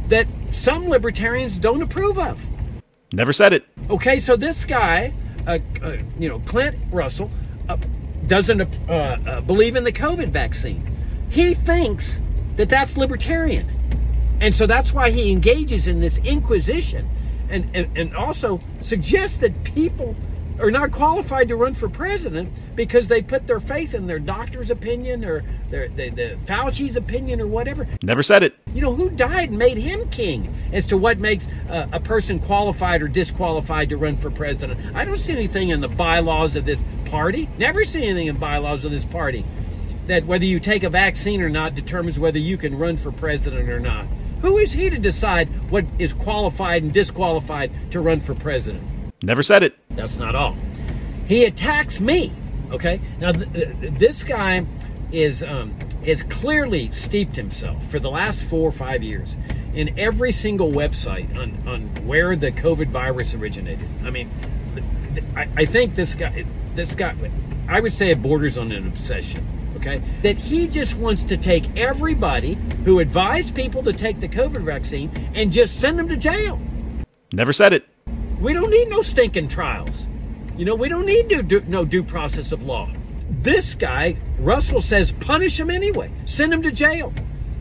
[0.08, 2.40] that some libertarians don't approve of.
[3.12, 3.66] Never said it.
[3.90, 5.12] Okay, so this guy,
[5.46, 7.30] uh, uh, you know, Clint Russell,
[7.68, 7.76] uh,
[8.26, 10.96] doesn't uh, uh, believe in the COVID vaccine.
[11.28, 12.18] He thinks
[12.56, 13.68] that that's libertarian.
[14.40, 17.10] And so that's why he engages in this inquisition
[17.50, 20.14] and, and, and also suggests that people
[20.60, 24.70] are not qualified to run for president because they put their faith in their doctor's
[24.70, 27.86] opinion or their, the, the Fauci's opinion or whatever.
[28.02, 28.54] Never said it.
[28.74, 32.40] You know, who died and made him king as to what makes uh, a person
[32.40, 34.96] qualified or disqualified to run for president?
[34.96, 37.48] I don't see anything in the bylaws of this party.
[37.58, 39.44] Never see anything in bylaws of this party
[40.06, 43.68] that whether you take a vaccine or not determines whether you can run for president
[43.68, 44.06] or not.
[44.40, 48.82] Who is he to decide what is qualified and disqualified to run for president?
[49.22, 49.74] Never said it.
[49.90, 50.56] That's not all.
[51.26, 52.32] He attacks me.
[52.70, 53.00] Okay.
[53.18, 54.64] Now th- th- this guy
[55.10, 59.36] is um, has clearly steeped himself for the last four or five years
[59.74, 63.88] in every single website on on where the COVID virus originated.
[64.04, 64.30] I mean,
[64.74, 67.14] th- th- I, I think this guy this guy
[67.68, 69.46] I would say it borders on an obsession.
[69.78, 74.64] Okay, that he just wants to take everybody who advised people to take the COVID
[74.64, 76.60] vaccine and just send them to jail.
[77.32, 77.84] Never said it.
[78.40, 80.08] We don't need no stinking trials.
[80.56, 82.90] You know, we don't need due, due, no due process of law.
[83.30, 86.10] This guy, Russell says, punish him anyway.
[86.24, 87.12] Send him to jail.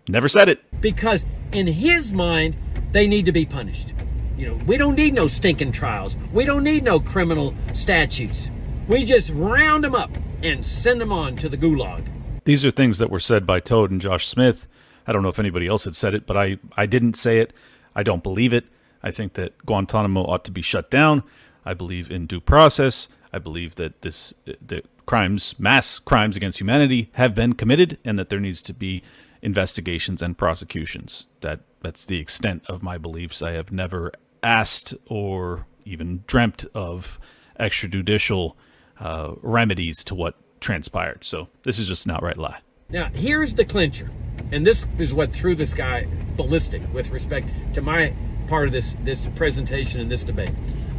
[0.07, 0.59] Never said it.
[0.81, 2.55] Because in his mind,
[2.93, 3.93] they need to be punished.
[4.37, 6.17] You know, we don't need no stinking trials.
[6.33, 8.49] We don't need no criminal statutes.
[8.87, 12.07] We just round them up and send them on to the gulag.
[12.45, 14.67] These are things that were said by Toad and Josh Smith.
[15.05, 17.53] I don't know if anybody else had said it, but I, I didn't say it.
[17.95, 18.65] I don't believe it.
[19.01, 21.23] I think that Guantanamo ought to be shut down.
[21.65, 23.07] I believe in due process.
[23.33, 28.17] I believe that this uh, the crimes, mass crimes against humanity, have been committed, and
[28.17, 29.03] that there needs to be
[29.41, 31.27] investigations and prosecutions.
[31.41, 33.41] That that's the extent of my beliefs.
[33.41, 37.19] I have never asked or even dreamt of
[37.59, 38.55] extrajudicial
[38.99, 41.23] uh, remedies to what transpired.
[41.23, 42.59] So this is just an outright lie.
[42.89, 44.09] Now, here's the clincher,
[44.51, 46.07] and this is what threw this guy
[46.37, 48.13] ballistic with respect to my
[48.47, 50.51] part of this this presentation and this debate.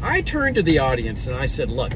[0.02, 1.92] I turned to the audience and I said, "Look,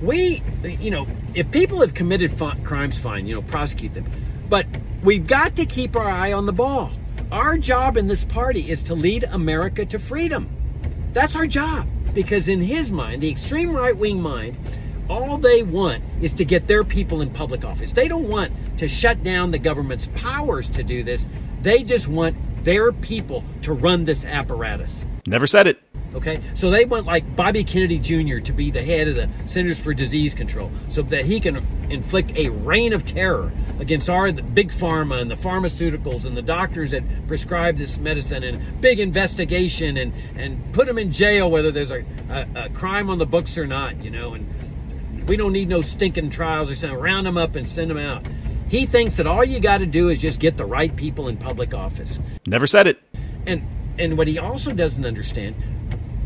[0.00, 4.10] we, you know, if people have committed crimes, fine, you know, prosecute them,
[4.48, 4.66] but
[5.02, 6.92] we've got to keep our eye on the ball.
[7.32, 10.48] Our job in this party is to lead America to freedom.
[11.12, 14.56] That's our job." Because in his mind, the extreme right wing mind,
[15.08, 17.92] all they want is to get their people in public office.
[17.92, 21.26] They don't want to shut down the government's powers to do this.
[21.62, 25.04] They just want their people to run this apparatus.
[25.26, 25.81] Never said it.
[26.14, 28.38] Okay, so they want like Bobby Kennedy Jr.
[28.40, 32.36] to be the head of the Centers for Disease Control so that he can inflict
[32.36, 36.90] a reign of terror against our the big pharma and the pharmaceuticals and the doctors
[36.90, 41.90] that prescribe this medicine and big investigation and, and put them in jail whether there's
[41.90, 45.68] a, a, a crime on the books or not, you know, and we don't need
[45.68, 46.98] no stinking trials or something.
[46.98, 48.26] Round them up and send them out.
[48.68, 51.36] He thinks that all you got to do is just get the right people in
[51.36, 52.18] public office.
[52.46, 52.98] Never said it.
[53.46, 53.66] And
[53.98, 55.54] and what he also doesn't understand,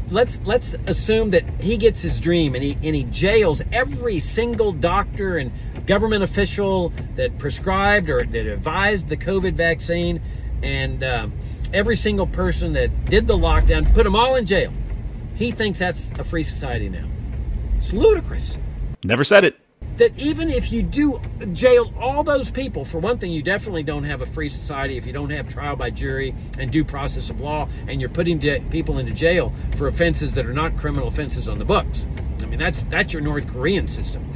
[0.09, 4.73] let's let's assume that he gets his dream and he and he jails every single
[4.73, 5.53] doctor and
[5.87, 10.21] government official that prescribed or that advised the COVID vaccine,
[10.63, 11.29] and uh,
[11.73, 14.73] every single person that did the lockdown, put them all in jail.
[15.35, 17.07] He thinks that's a free society now.
[17.79, 18.57] It's ludicrous.
[19.05, 19.57] Never said it
[19.99, 21.21] that even if you do
[21.53, 25.07] jail all those people, for one thing, you definitely don't have a free society if
[25.07, 28.39] you don't have trial by jury and due process of law, and you're putting
[28.71, 32.07] people into jail for offenses that are not criminal offenses on the books.
[32.43, 34.29] I mean, that's that's your North Korean system.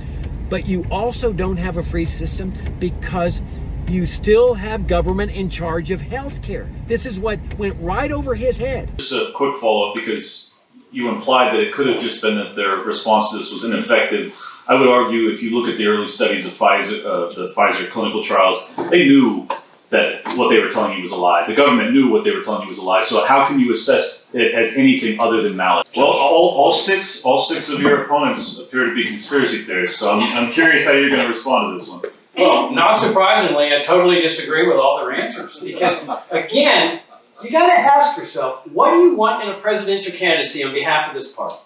[0.48, 3.40] But you also don't have a free system because
[3.88, 6.68] you still have government in charge of health care.
[6.86, 8.98] This is what went right over his head.
[8.98, 10.50] Just a quick follow up because
[10.90, 14.34] you implied that it could have just been that their response to this was ineffective
[14.70, 17.90] I would argue if you look at the early studies of Pfizer, uh, the Pfizer
[17.90, 19.48] clinical trials, they knew
[19.88, 21.44] that what they were telling you was a lie.
[21.44, 23.02] The government knew what they were telling you was a lie.
[23.02, 25.90] So how can you assess it as anything other than malice?
[25.96, 29.98] Well, all, all six all six of your opponents appear to be conspiracy theorists.
[29.98, 32.02] So I'm, I'm curious how you're going to respond to this one.
[32.38, 35.96] Well, not surprisingly, I totally disagree with all their answers because
[36.30, 37.00] again,
[37.42, 41.08] you got to ask yourself, what do you want in a presidential candidacy on behalf
[41.08, 41.56] of this party?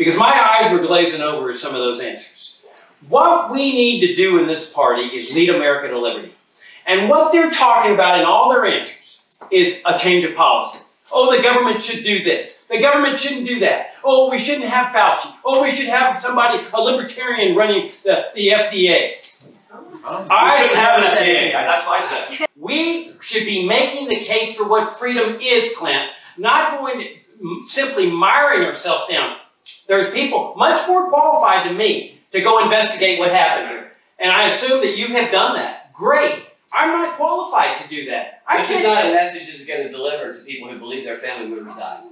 [0.00, 2.39] Because my eyes were glazing over at some of those answers.
[3.08, 6.34] What we need to do in this party is lead America to liberty.
[6.86, 9.18] And what they're talking about in all their answers
[9.50, 10.78] is a change of policy.
[11.12, 12.58] Oh, the government should do this.
[12.68, 13.94] The government shouldn't do that.
[14.04, 15.34] Oh, we shouldn't have Fauci.
[15.44, 19.14] Oh, we should have somebody, a libertarian running the, the FDA.
[20.04, 21.52] I shouldn't have an FDA.
[21.52, 22.46] That's my say.
[22.56, 28.10] We should be making the case for what freedom is, Clint, not going to simply
[28.10, 29.36] miring ourselves down.
[29.88, 33.92] There's people much more qualified than me to go investigate what happened here.
[34.18, 35.92] And I assume that you have done that.
[35.92, 36.44] Great.
[36.72, 38.42] I'm not qualified to do that.
[38.46, 41.16] I this is not a message that's going to deliver to people who believe their
[41.16, 42.04] family members died.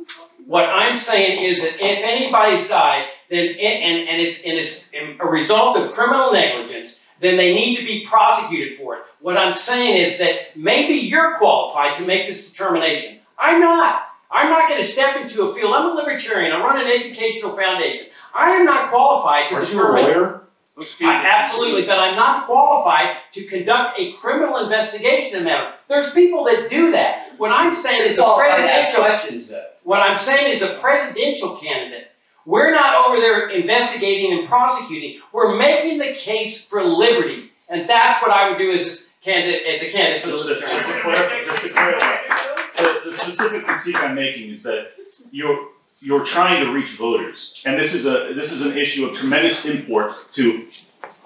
[0.46, 4.80] What I'm saying is that if anybody's died, then it, and, and, it's, and it's
[5.20, 9.02] a result of criminal negligence, then they need to be prosecuted for it.
[9.20, 13.18] What I'm saying is that maybe you're qualified to make this determination.
[13.38, 14.02] I'm not.
[14.30, 15.74] I'm not going to step into a field.
[15.74, 16.52] I'm a libertarian.
[16.52, 18.08] I run an educational foundation.
[18.38, 20.04] I am not qualified to Aren't determine.
[20.04, 20.42] You a lawyer?
[21.00, 25.72] I, absolutely, but I'm not qualified to conduct a criminal investigation in matter.
[25.88, 27.32] There's people that do that.
[27.36, 29.66] What I'm saying is a presidential questions, though.
[29.82, 32.12] What I'm saying is a presidential candidate.
[32.46, 35.20] We're not over there investigating and prosecuting.
[35.32, 39.62] We're making the case for liberty, and that's what I would do as a candidate,
[39.66, 40.78] as a candidate for the libertarian.
[40.78, 42.16] Just to clarify, just to clarify
[42.76, 44.92] the, the specific critique I'm making is that
[45.32, 45.70] you're
[46.00, 49.64] you're trying to reach voters, and this is a this is an issue of tremendous
[49.64, 50.66] import to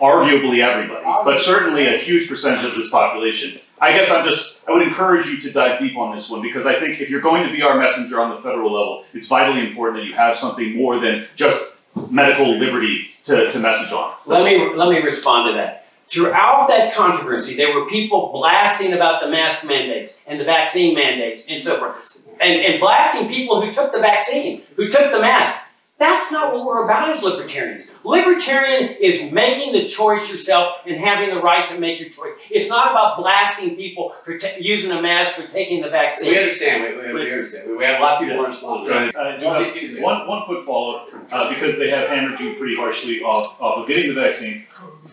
[0.01, 3.61] arguably everybody, but certainly a huge percentage of this population.
[3.81, 6.67] I guess I'm just I would encourage you to dive deep on this one because
[6.67, 9.67] I think if you're going to be our messenger on the federal level, it's vitally
[9.67, 11.73] important that you have something more than just
[12.11, 14.15] medical liberty to, to message on.
[14.25, 15.82] Let me, let me respond to that.
[16.13, 21.43] Throughout that controversy, there were people blasting about the mask mandates and the vaccine mandates
[21.49, 22.23] and so forth.
[22.39, 25.57] And, and blasting people who took the vaccine, who took the mask.
[26.03, 27.87] That's not what we're about as libertarians.
[28.03, 32.33] Libertarian is making the choice yourself and having the right to make your choice.
[32.51, 36.31] It's not about blasting people for ta using a mask or taking the vaccine.
[36.31, 37.71] We understand, we, we, we understand.
[37.71, 38.93] We- We have a lot of people responding.
[39.17, 43.23] I do have one, one quick follow-up, uh, because they have hammered you pretty harshly
[43.23, 44.67] off, off of getting the vaccine.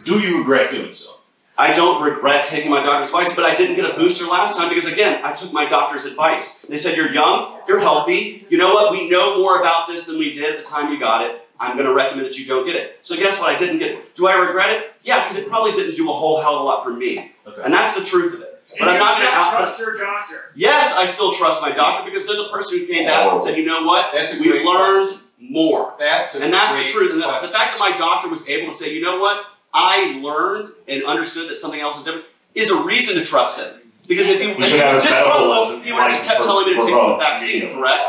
[0.05, 1.17] Do you regret doing so?
[1.59, 4.69] I don't regret taking my doctor's advice, but I didn't get a booster last time
[4.69, 6.59] because, again, I took my doctor's advice.
[6.59, 8.93] They said, You're young, you're healthy, you know what?
[8.93, 11.41] We know more about this than we did at the time you got it.
[11.59, 12.99] I'm going to recommend that you don't get it.
[13.01, 13.53] So, guess what?
[13.53, 14.15] I didn't get it.
[14.15, 14.93] Do I regret it?
[15.03, 17.33] Yeah, because it probably didn't do a whole hell of a lot for me.
[17.45, 17.61] Okay.
[17.61, 18.63] And that's the truth of it.
[18.79, 19.79] But I'm not going to out.
[19.79, 20.51] your doctor.
[20.55, 23.57] Yes, I still trust my doctor because they're the person who came back and said,
[23.57, 24.11] You know what?
[24.13, 25.95] That's a We've great learned more.
[25.99, 27.11] That's a And that's great the truth.
[27.11, 30.19] And the, the fact that my doctor was able to say, you know what, I
[30.21, 33.75] learned and understood that something else is different, is a reason to trust him.
[34.07, 36.37] Because if he, if We he was a medical distrustful, he would have just kept
[36.41, 38.07] for- telling me to take the vaccine, correct?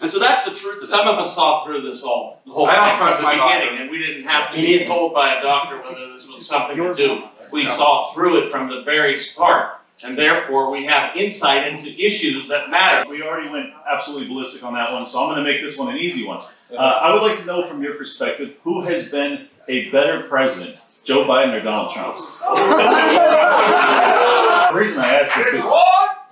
[0.00, 0.86] And so that's the truth of it.
[0.88, 3.38] Some of us saw through this all, the whole I don't thing trust my the
[3.38, 3.58] doctor.
[3.60, 6.76] beginning, and we didn't have to be told by a doctor whether this was something
[6.76, 7.22] to do.
[7.52, 12.46] We saw through it from the very start, and therefore we have insight into issues
[12.48, 13.08] that matter.
[13.08, 15.88] We already went absolutely ballistic on that one, so I'm going to make this one
[15.88, 16.40] an easy one.
[16.72, 20.76] Uh, I would like to know from your perspective who has been a better president,
[21.08, 22.16] Joe Biden or Donald Trump?
[24.70, 25.72] the reason I ask is because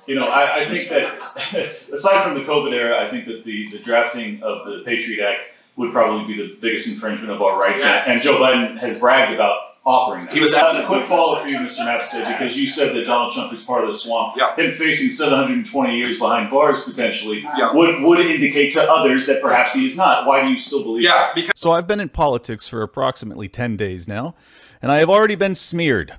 [0.06, 3.70] you know I, I think that aside from the COVID era, I think that the,
[3.70, 5.44] the drafting of the Patriot Act
[5.76, 8.06] would probably be the biggest infringement of our rights, Yes.
[8.06, 10.32] and Joe Biden has bragged about authoring that.
[10.34, 11.78] He was- Uh, a quick follow for you, Mr.
[11.86, 14.34] Mapstead, because you said that Donald Trump is part of the swamp.
[14.36, 14.56] Yeah.
[14.56, 17.72] Him facing 720 years behind bars potentially Yeah.
[17.72, 20.26] would would indicate to others that perhaps he is not.
[20.26, 21.02] Why do you still believe?
[21.04, 24.34] Yeah, because So I've been in politics for approximately 10 days now,
[24.82, 26.16] and I have already been smeared.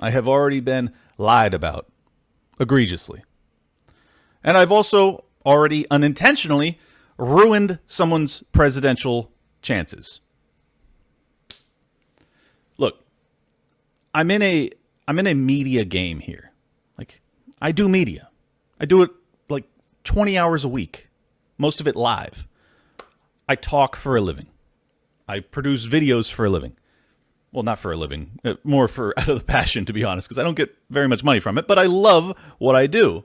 [0.00, 1.90] I have already been lied about
[2.60, 3.22] egregiously.
[4.44, 6.78] And I've also already unintentionally
[7.18, 10.20] ruined someone's presidential chances.
[12.78, 13.04] Look,
[14.14, 14.70] I'm in a
[15.08, 16.52] I'm in a media game here.
[16.98, 17.20] Like
[17.60, 18.28] I do media.
[18.80, 19.10] I do it
[19.48, 19.64] like
[20.04, 21.08] 20 hours a week.
[21.58, 22.46] Most of it live.
[23.48, 24.48] I talk for a living.
[25.28, 26.76] I produce videos for a living.
[27.56, 30.28] Well, not for a living, uh, more for out of the passion, to be honest,
[30.28, 33.24] because I don't get very much money from it, but I love what I do.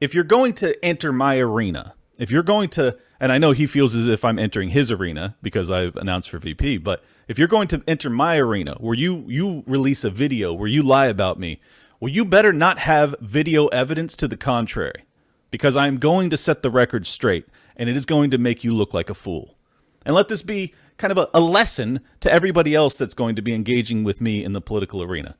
[0.00, 3.66] If you're going to enter my arena, if you're going to, and I know he
[3.66, 7.46] feels as if I'm entering his arena because I've announced for VP, but if you're
[7.46, 11.38] going to enter my arena where you you release a video where you lie about
[11.38, 11.60] me,
[12.00, 15.04] well, you better not have video evidence to the contrary
[15.50, 17.44] because I'm going to set the record straight
[17.76, 19.58] and it is going to make you look like a fool.
[20.06, 23.42] And let this be kind of a, a lesson to everybody else that's going to
[23.42, 25.36] be engaging with me in the political arena.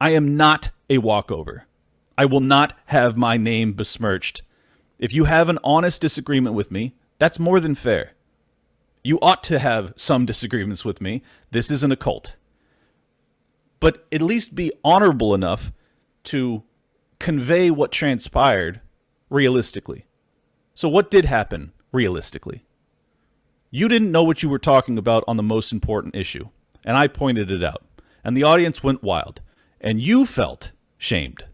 [0.00, 1.66] I am not a walkover.
[2.16, 4.42] I will not have my name besmirched.
[4.98, 8.12] If you have an honest disagreement with me, that's more than fair.
[9.02, 11.22] You ought to have some disagreements with me.
[11.50, 12.36] This isn't a cult.
[13.78, 15.72] But at least be honorable enough
[16.24, 16.62] to
[17.18, 18.80] convey what transpired
[19.30, 20.06] realistically.
[20.74, 22.64] So, what did happen realistically?
[23.70, 26.48] You didn't know what you were talking about on the most important issue,
[26.84, 27.82] and I pointed it out.
[28.24, 29.40] And the audience went wild,
[29.80, 31.44] and you felt shamed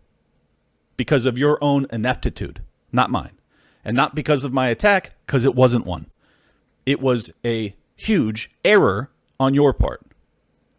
[0.97, 3.33] because of your own ineptitude, not mine.
[3.85, 6.07] And not because of my attack, because it wasn't one.
[6.87, 10.03] It was a huge error on your part.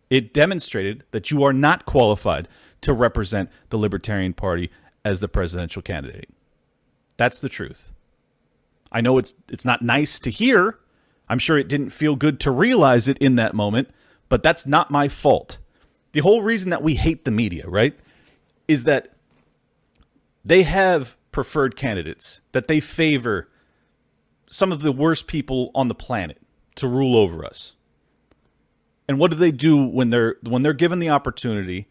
[0.10, 2.50] It demonstrated that you are not qualified
[2.82, 4.70] to represent the Libertarian Party
[5.06, 6.30] as the presidential candidate.
[7.16, 7.92] That's the truth.
[8.92, 10.78] I know it's it's not nice to hear.
[11.30, 13.90] I'm sure it didn't feel good to realize it in that moment,
[14.30, 15.58] but that's not my fault.
[16.14, 17.98] The whole reason that we hate the media, right,
[18.68, 19.14] is that
[20.44, 23.50] they have preferred candidates, that they favor
[24.50, 26.42] some of the worst people on the planet
[26.76, 27.76] to rule over us.
[29.08, 31.88] And what do they do when they're when they're given the opportunity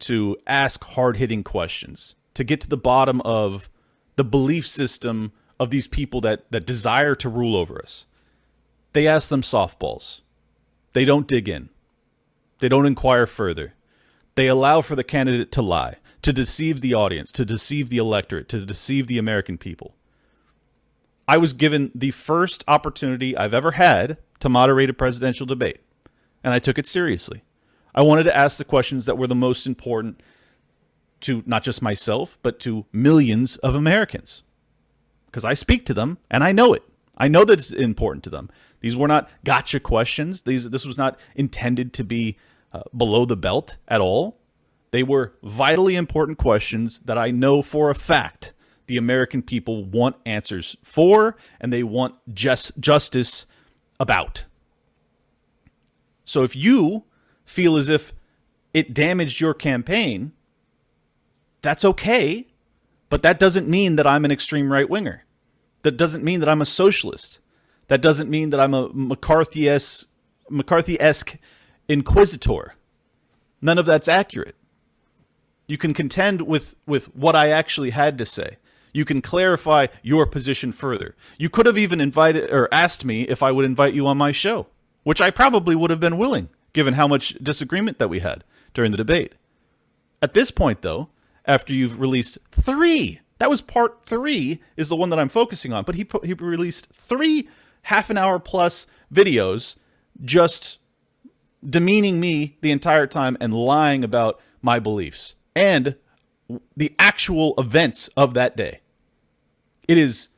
[0.00, 3.68] to ask hard-hitting questions, to get to the bottom of
[4.16, 8.06] the belief system of these people that that desire to rule over us?
[8.92, 10.22] They ask them softballs.
[10.92, 11.68] They don't dig in.
[12.58, 13.74] They don't inquire further.
[14.34, 18.48] They allow for the candidate to lie, to deceive the audience, to deceive the electorate,
[18.50, 19.94] to deceive the American people.
[21.26, 25.80] I was given the first opportunity I've ever had to moderate a presidential debate,
[26.42, 27.42] and I took it seriously.
[27.94, 30.22] I wanted to ask the questions that were the most important
[31.20, 34.42] to not just myself, but to millions of Americans.
[35.26, 36.82] Because I speak to them and I know it.
[37.16, 38.50] I know that it's important to them.
[38.80, 40.42] These were not gotcha questions.
[40.42, 42.36] These this was not intended to be
[42.72, 44.38] uh, below the belt at all.
[44.90, 48.54] They were vitally important questions that I know for a fact
[48.86, 53.46] the American people want answers for and they want just justice
[54.00, 54.44] about.
[56.24, 57.04] So if you
[57.44, 58.12] feel as if
[58.74, 60.32] it damaged your campaign,
[61.62, 62.46] that's okay,
[63.10, 65.24] but that doesn't mean that I'm an extreme right winger.
[65.82, 67.40] That doesn't mean that I'm a socialist.
[67.88, 70.08] That doesn't mean that I'm a McCarthy-esque,
[70.48, 71.36] McCarthy-esque
[71.88, 72.74] inquisitor.
[73.60, 74.54] None of that's accurate.
[75.66, 78.56] You can contend with, with what I actually had to say.
[78.92, 81.14] You can clarify your position further.
[81.38, 84.32] You could have even invited or asked me if I would invite you on my
[84.32, 84.66] show,
[85.02, 88.90] which I probably would have been willing, given how much disagreement that we had during
[88.90, 89.34] the debate.
[90.22, 91.08] At this point, though,
[91.44, 95.84] after you've released three, that was part three, is the one that I'm focusing on,
[95.84, 97.48] but he, he released three
[97.82, 99.76] half an hour plus videos
[100.22, 100.78] just
[101.68, 105.96] demeaning me the entire time and lying about my beliefs and
[106.76, 108.80] the actual events of that day.
[109.86, 110.28] It is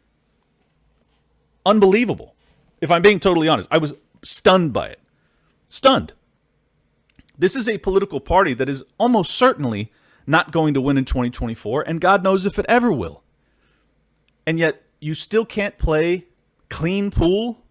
[1.65, 2.35] unbelievable.
[2.81, 5.01] If I'm being totally honest, I was stunned by it.
[5.69, 6.15] Stunned.
[7.39, 9.93] This is a political party that is almost certainly
[10.27, 13.23] not going to win in 2024, and God knows if it ever will.
[14.47, 16.27] And yet, you still can't play
[16.71, 17.63] clean pool.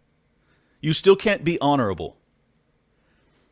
[0.82, 2.18] You still can't be honorable.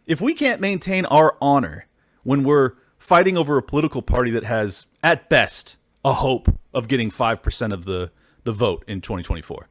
[0.05, 1.87] If we can't maintain our honor
[2.23, 7.09] when we're fighting over a political party that has, at best, a hope of getting
[7.09, 8.11] 5% of the,
[8.43, 9.67] the vote in 2024,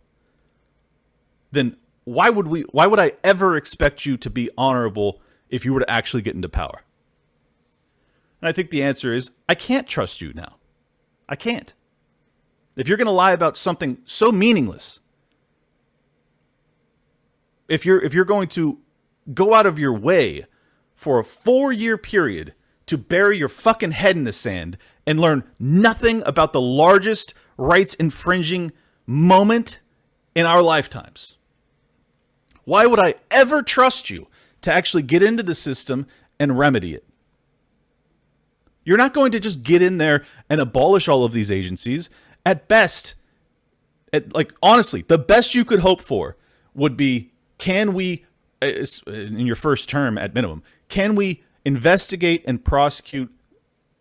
[1.52, 5.72] then why would we why would I ever expect you to be honorable if you
[5.72, 6.82] were to actually get into power?
[8.40, 10.56] And I think the answer is I can't trust you now.
[11.28, 11.74] I can't.
[12.76, 15.00] If you're going to lie about something so meaningless,
[17.68, 18.78] if you're if you're going to
[19.32, 20.46] go out of your way
[20.94, 22.54] for a 4-year period
[22.86, 27.94] to bury your fucking head in the sand and learn nothing about the largest rights
[27.94, 28.72] infringing
[29.06, 29.80] moment
[30.34, 31.36] in our lifetimes.
[32.64, 34.28] Why would I ever trust you
[34.62, 36.06] to actually get into the system
[36.38, 37.04] and remedy it?
[38.84, 42.08] You're not going to just get in there and abolish all of these agencies.
[42.44, 43.16] At best,
[44.12, 46.36] at, like honestly, the best you could hope for
[46.74, 48.24] would be can we
[48.62, 48.66] uh,
[49.06, 53.32] uh, in your first term at minimum, can we investigate and prosecute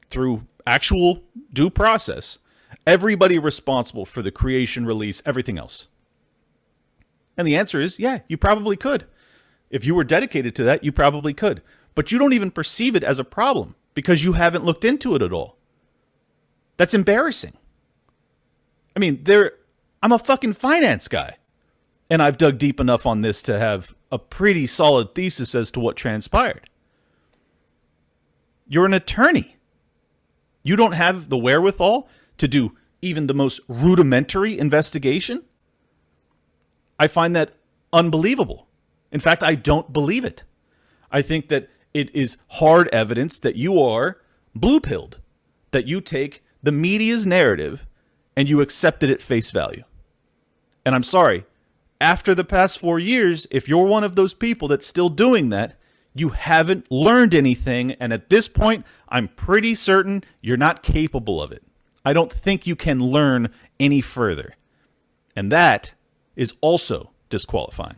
[0.09, 2.39] through actual due process
[2.87, 5.87] everybody responsible for the creation, release, everything else?
[7.37, 9.05] And the answer is yeah, you probably could.
[9.69, 11.61] If you were dedicated to that, you probably could.
[11.95, 15.21] But you don't even perceive it as a problem because you haven't looked into it
[15.21, 15.57] at all.
[16.77, 17.53] That's embarrassing.
[18.95, 19.53] I mean, there
[20.01, 21.37] I'm a fucking finance guy.
[22.09, 25.79] And I've dug deep enough on this to have a pretty solid thesis as to
[25.79, 26.69] what transpired.
[28.67, 29.57] You're an attorney.
[30.63, 35.43] You don't have the wherewithal to do even the most rudimentary investigation?
[36.99, 37.51] I find that
[37.93, 38.67] unbelievable.
[39.11, 40.43] In fact, I don't believe it.
[41.11, 44.21] I think that it is hard evidence that you are
[44.53, 45.19] blue pilled,
[45.71, 47.85] that you take the media's narrative
[48.35, 49.83] and you accept it at face value.
[50.85, 51.45] And I'm sorry,
[52.01, 55.77] after the past four years, if you're one of those people that's still doing that,
[56.13, 57.91] you haven't learned anything.
[57.93, 61.63] And at this point, I'm pretty certain you're not capable of it.
[62.05, 64.55] I don't think you can learn any further.
[65.35, 65.93] And that
[66.35, 67.97] is also disqualifying.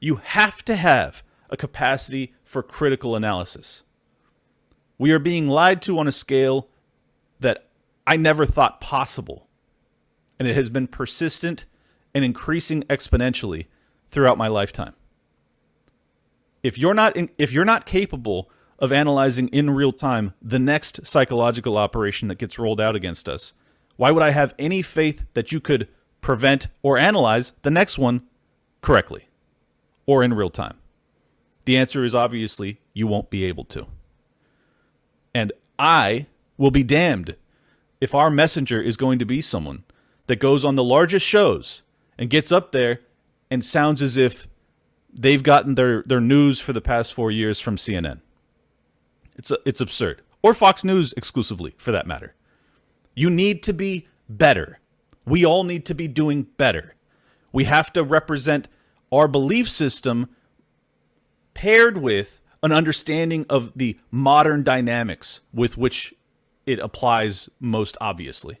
[0.00, 3.82] You have to have a capacity for critical analysis.
[4.98, 6.68] We are being lied to on a scale
[7.40, 7.68] that
[8.06, 9.48] I never thought possible.
[10.38, 11.66] And it has been persistent
[12.14, 13.66] and increasing exponentially
[14.10, 14.94] throughout my lifetime
[16.64, 18.50] if you're not in, if you're not capable
[18.80, 23.52] of analyzing in real time the next psychological operation that gets rolled out against us,
[23.96, 25.86] why would I have any faith that you could
[26.20, 28.22] prevent or analyze the next one
[28.80, 29.28] correctly
[30.06, 30.78] or in real time?
[31.66, 33.86] The answer is obviously you won't be able to.
[35.34, 37.36] And I will be damned
[38.00, 39.84] if our messenger is going to be someone
[40.26, 41.82] that goes on the largest shows
[42.18, 43.00] and gets up there
[43.50, 44.48] and sounds as if
[45.12, 48.20] they've gotten their, their news for the past four years from CNN.
[49.36, 50.22] It's, a, it's absurd.
[50.42, 52.34] Or Fox News exclusively, for that matter.
[53.14, 54.80] You need to be better.
[55.26, 56.94] We all need to be doing better.
[57.52, 58.68] We have to represent
[59.12, 60.28] our belief system
[61.54, 66.14] paired with an understanding of the modern dynamics with which
[66.66, 68.58] it applies most obviously.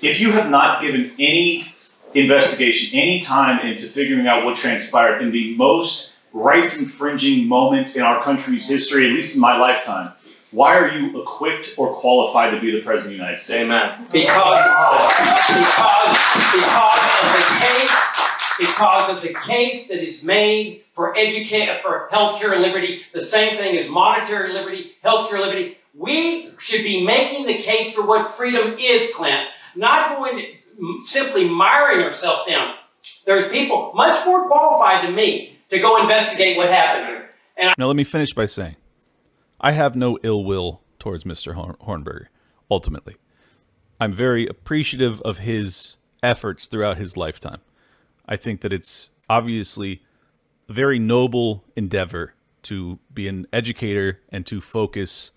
[0.00, 1.74] If you have not given any
[2.14, 8.02] investigation, any time into figuring out what transpired in the most rights infringing moment in
[8.02, 10.12] our country's history, at least in my lifetime,
[10.50, 13.64] why are you equipped or qualified to be the president of the United States?
[13.64, 14.06] Amen.
[14.10, 14.26] Because,
[15.48, 16.18] because,
[16.54, 17.90] because of the case,
[18.58, 23.58] because of the case that is made for educate for healthcare and liberty, the same
[23.58, 25.76] thing as monetary liberty, healthcare liberty.
[25.94, 30.57] We should be making the case for what freedom is, Clint, not going to
[31.04, 32.74] simply miring ourselves down.
[33.26, 37.30] There's people much more qualified than me to go investigate what happened here.
[37.56, 38.76] And now let me finish by saying,
[39.60, 41.54] I have no ill will towards Mr.
[41.54, 42.26] Hornberger.
[42.70, 43.16] Ultimately,
[44.00, 47.60] I'm very appreciative of his efforts throughout his lifetime.
[48.26, 50.02] I think that it's obviously
[50.68, 55.30] a very noble endeavor to be an educator and to focus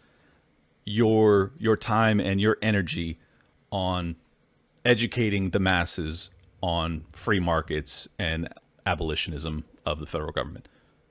[0.84, 3.20] your your time and your energy
[3.72, 4.16] on
[4.86, 6.30] educating the masses
[6.62, 8.50] on free markets and
[8.86, 10.68] abolitionism of the federal government.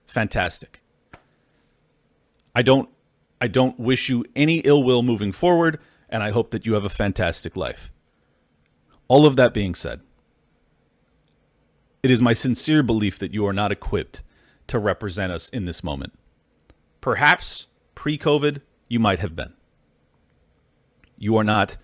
[0.06, 0.82] Fantastic.
[2.54, 2.88] I don't
[3.40, 6.84] I don't wish you any ill will moving forward and I hope that you have
[6.84, 7.90] a fantastic life.
[9.08, 10.00] All of that being said,
[12.02, 14.22] it is my sincere belief that you are not equipped
[14.66, 16.12] to represent us in this moment.
[17.00, 19.52] Perhaps pre COVID, you might have been.
[21.18, 21.76] You are not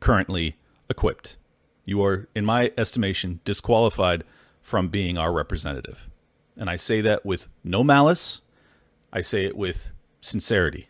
[0.00, 0.56] currently
[0.88, 1.36] equipped.
[1.84, 4.24] You are, in my estimation, disqualified
[4.60, 6.08] from being our representative.
[6.56, 8.40] And I say that with no malice,
[9.12, 10.88] I say it with sincerity.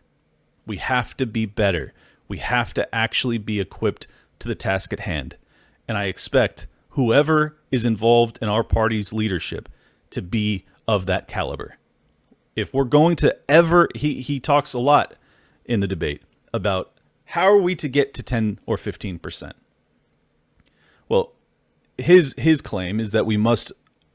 [0.66, 1.92] We have to be better.
[2.28, 4.06] We have to actually be equipped
[4.38, 5.36] to the task at hand.
[5.86, 9.68] And I expect whoever is involved in our party's leadership
[10.10, 11.76] to be of that caliber.
[12.54, 15.14] If we're going to ever, he, he talks a lot
[15.66, 16.22] in the debate
[16.54, 16.92] about
[17.26, 19.52] how are we to get to 10 or 15%.
[21.08, 21.32] Well,
[21.98, 23.72] his his claim is that we must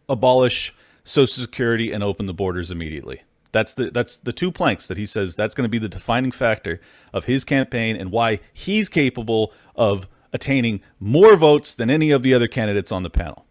[0.07, 0.73] abolish
[1.03, 3.21] Social Security and open the borders immediately.
[3.51, 6.31] That's the that's the two planks that he says that's going to be the defining
[6.31, 6.79] factor
[7.13, 12.33] of his campaign and why he's capable of attaining more votes than any of the
[12.33, 13.45] other candidates on the panel.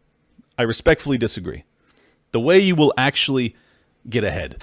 [0.57, 1.65] I respectfully disagree.
[2.33, 3.57] The way you will actually
[4.09, 4.63] get ahead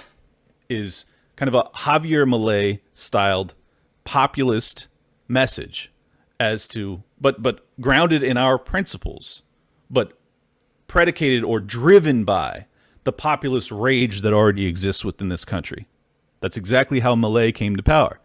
[0.68, 1.06] is
[1.36, 3.54] kind of a Javier Milei styled
[4.04, 4.88] populist
[5.28, 5.92] message
[6.40, 9.42] as to but but grounded in our principles,
[9.90, 10.18] but
[10.86, 12.66] predicated or driven by
[13.04, 15.86] the populist rage that already exists within this country.
[16.40, 18.20] That's exactly how Milei came to power.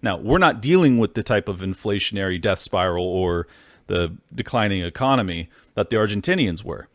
[0.00, 3.48] Now, we're not dealing with the type of inflationary death spiral or
[3.88, 6.88] the declining economy that the Argentinians were.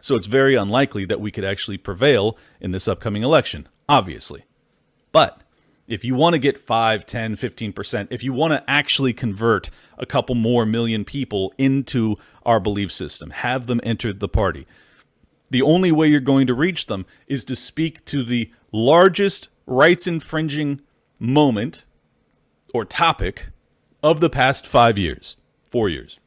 [0.00, 4.44] So it's very unlikely that we could actually prevail in this upcoming election, obviously.
[5.10, 5.40] But
[5.88, 10.04] if you want to get 5, 10, 15%, if you want to actually convert a
[10.04, 14.66] couple more million people into our belief system, have them enter the party,
[15.50, 20.06] the only way you're going to reach them is to speak to the largest rights
[20.06, 20.82] infringing
[21.18, 21.84] moment
[22.74, 23.48] or topic
[24.02, 25.36] of the past five years,
[25.70, 26.20] four years.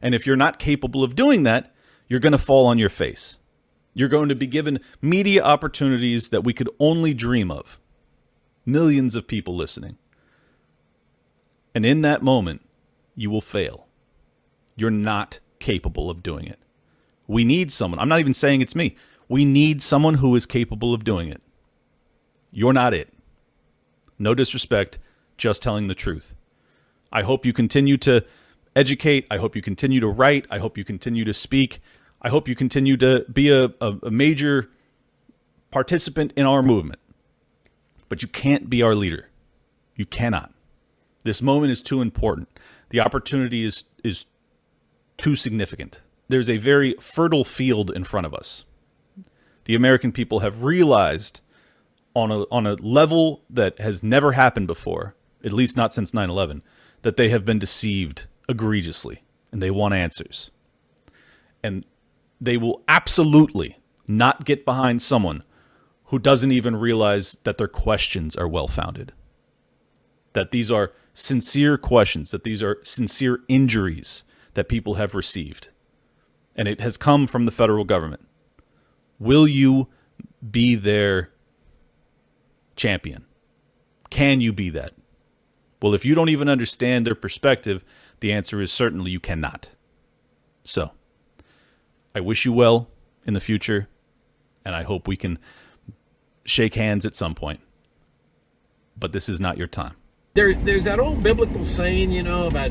[0.00, 1.74] And if you're not capable of doing that,
[2.08, 3.38] you're going to fall on your face.
[3.92, 7.80] You're going to be given media opportunities that we could only dream of.
[8.70, 9.96] Millions of people listening.
[11.74, 12.62] And in that moment,
[13.14, 13.86] you will fail.
[14.76, 16.58] You're not capable of doing it.
[17.26, 17.98] We need someone.
[17.98, 18.96] I'm not even saying it's me.
[19.28, 21.42] We need someone who is capable of doing it.
[22.50, 23.12] You're not it.
[24.18, 24.98] No disrespect,
[25.36, 26.34] just telling the truth.
[27.12, 28.24] I hope you continue to
[28.76, 29.26] educate.
[29.30, 30.46] I hope you continue to write.
[30.50, 31.80] I hope you continue to speak.
[32.22, 34.70] I hope you continue to be a, a, a major
[35.70, 36.99] participant in our movement.
[38.10, 39.30] But you can't be our leader.
[39.96, 40.52] You cannot.
[41.24, 42.48] This moment is too important.
[42.90, 44.26] The opportunity is is
[45.16, 46.02] too significant.
[46.28, 48.66] There's a very fertile field in front of us.
[49.64, 51.40] The American people have realized
[52.14, 56.62] on a on a level that has never happened before, at least not since 9/11,
[57.02, 60.50] that they have been deceived egregiously and they want answers.
[61.62, 61.86] And
[62.40, 65.44] they will absolutely not get behind someone
[66.10, 69.12] who doesn't even realize that their questions are well founded.
[70.32, 75.68] That these are sincere questions, that these are sincere injuries that people have received.
[76.56, 78.26] And it has come from the federal government.
[79.20, 79.88] Will you
[80.50, 81.30] be their
[82.74, 83.24] champion?
[84.10, 84.94] Can you be that?
[85.80, 87.84] Well, if you don't even understand their perspective,
[88.18, 89.70] the answer is certainly you cannot.
[90.64, 90.90] So,
[92.16, 92.90] I wish you well
[93.24, 93.88] in the future,
[94.64, 95.38] and I hope we can
[96.44, 97.60] shake hands at some point.
[98.98, 99.94] But this is not your time.
[100.34, 102.70] There, there's that old biblical saying, you know, about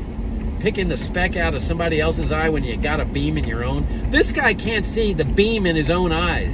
[0.60, 3.64] picking the speck out of somebody else's eye when you got a beam in your
[3.64, 4.10] own.
[4.10, 6.44] This guy can't see the beam in his own eye.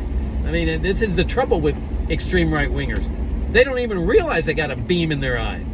[0.47, 1.77] I mean, this is the trouble with
[2.11, 3.05] extreme right wingers.
[3.53, 5.65] They don't even realize they got a beam in their eye.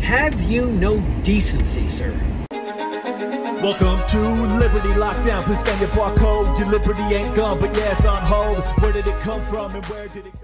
[0.00, 2.12] Have you no decency, sir?
[3.62, 4.18] Welcome to
[4.58, 5.42] Liberty Lockdown.
[5.44, 6.58] Please scan your barcode.
[6.58, 8.62] Your liberty ain't gone, but yeah, it's on hold.
[8.82, 10.38] Where did it come from and where did it go?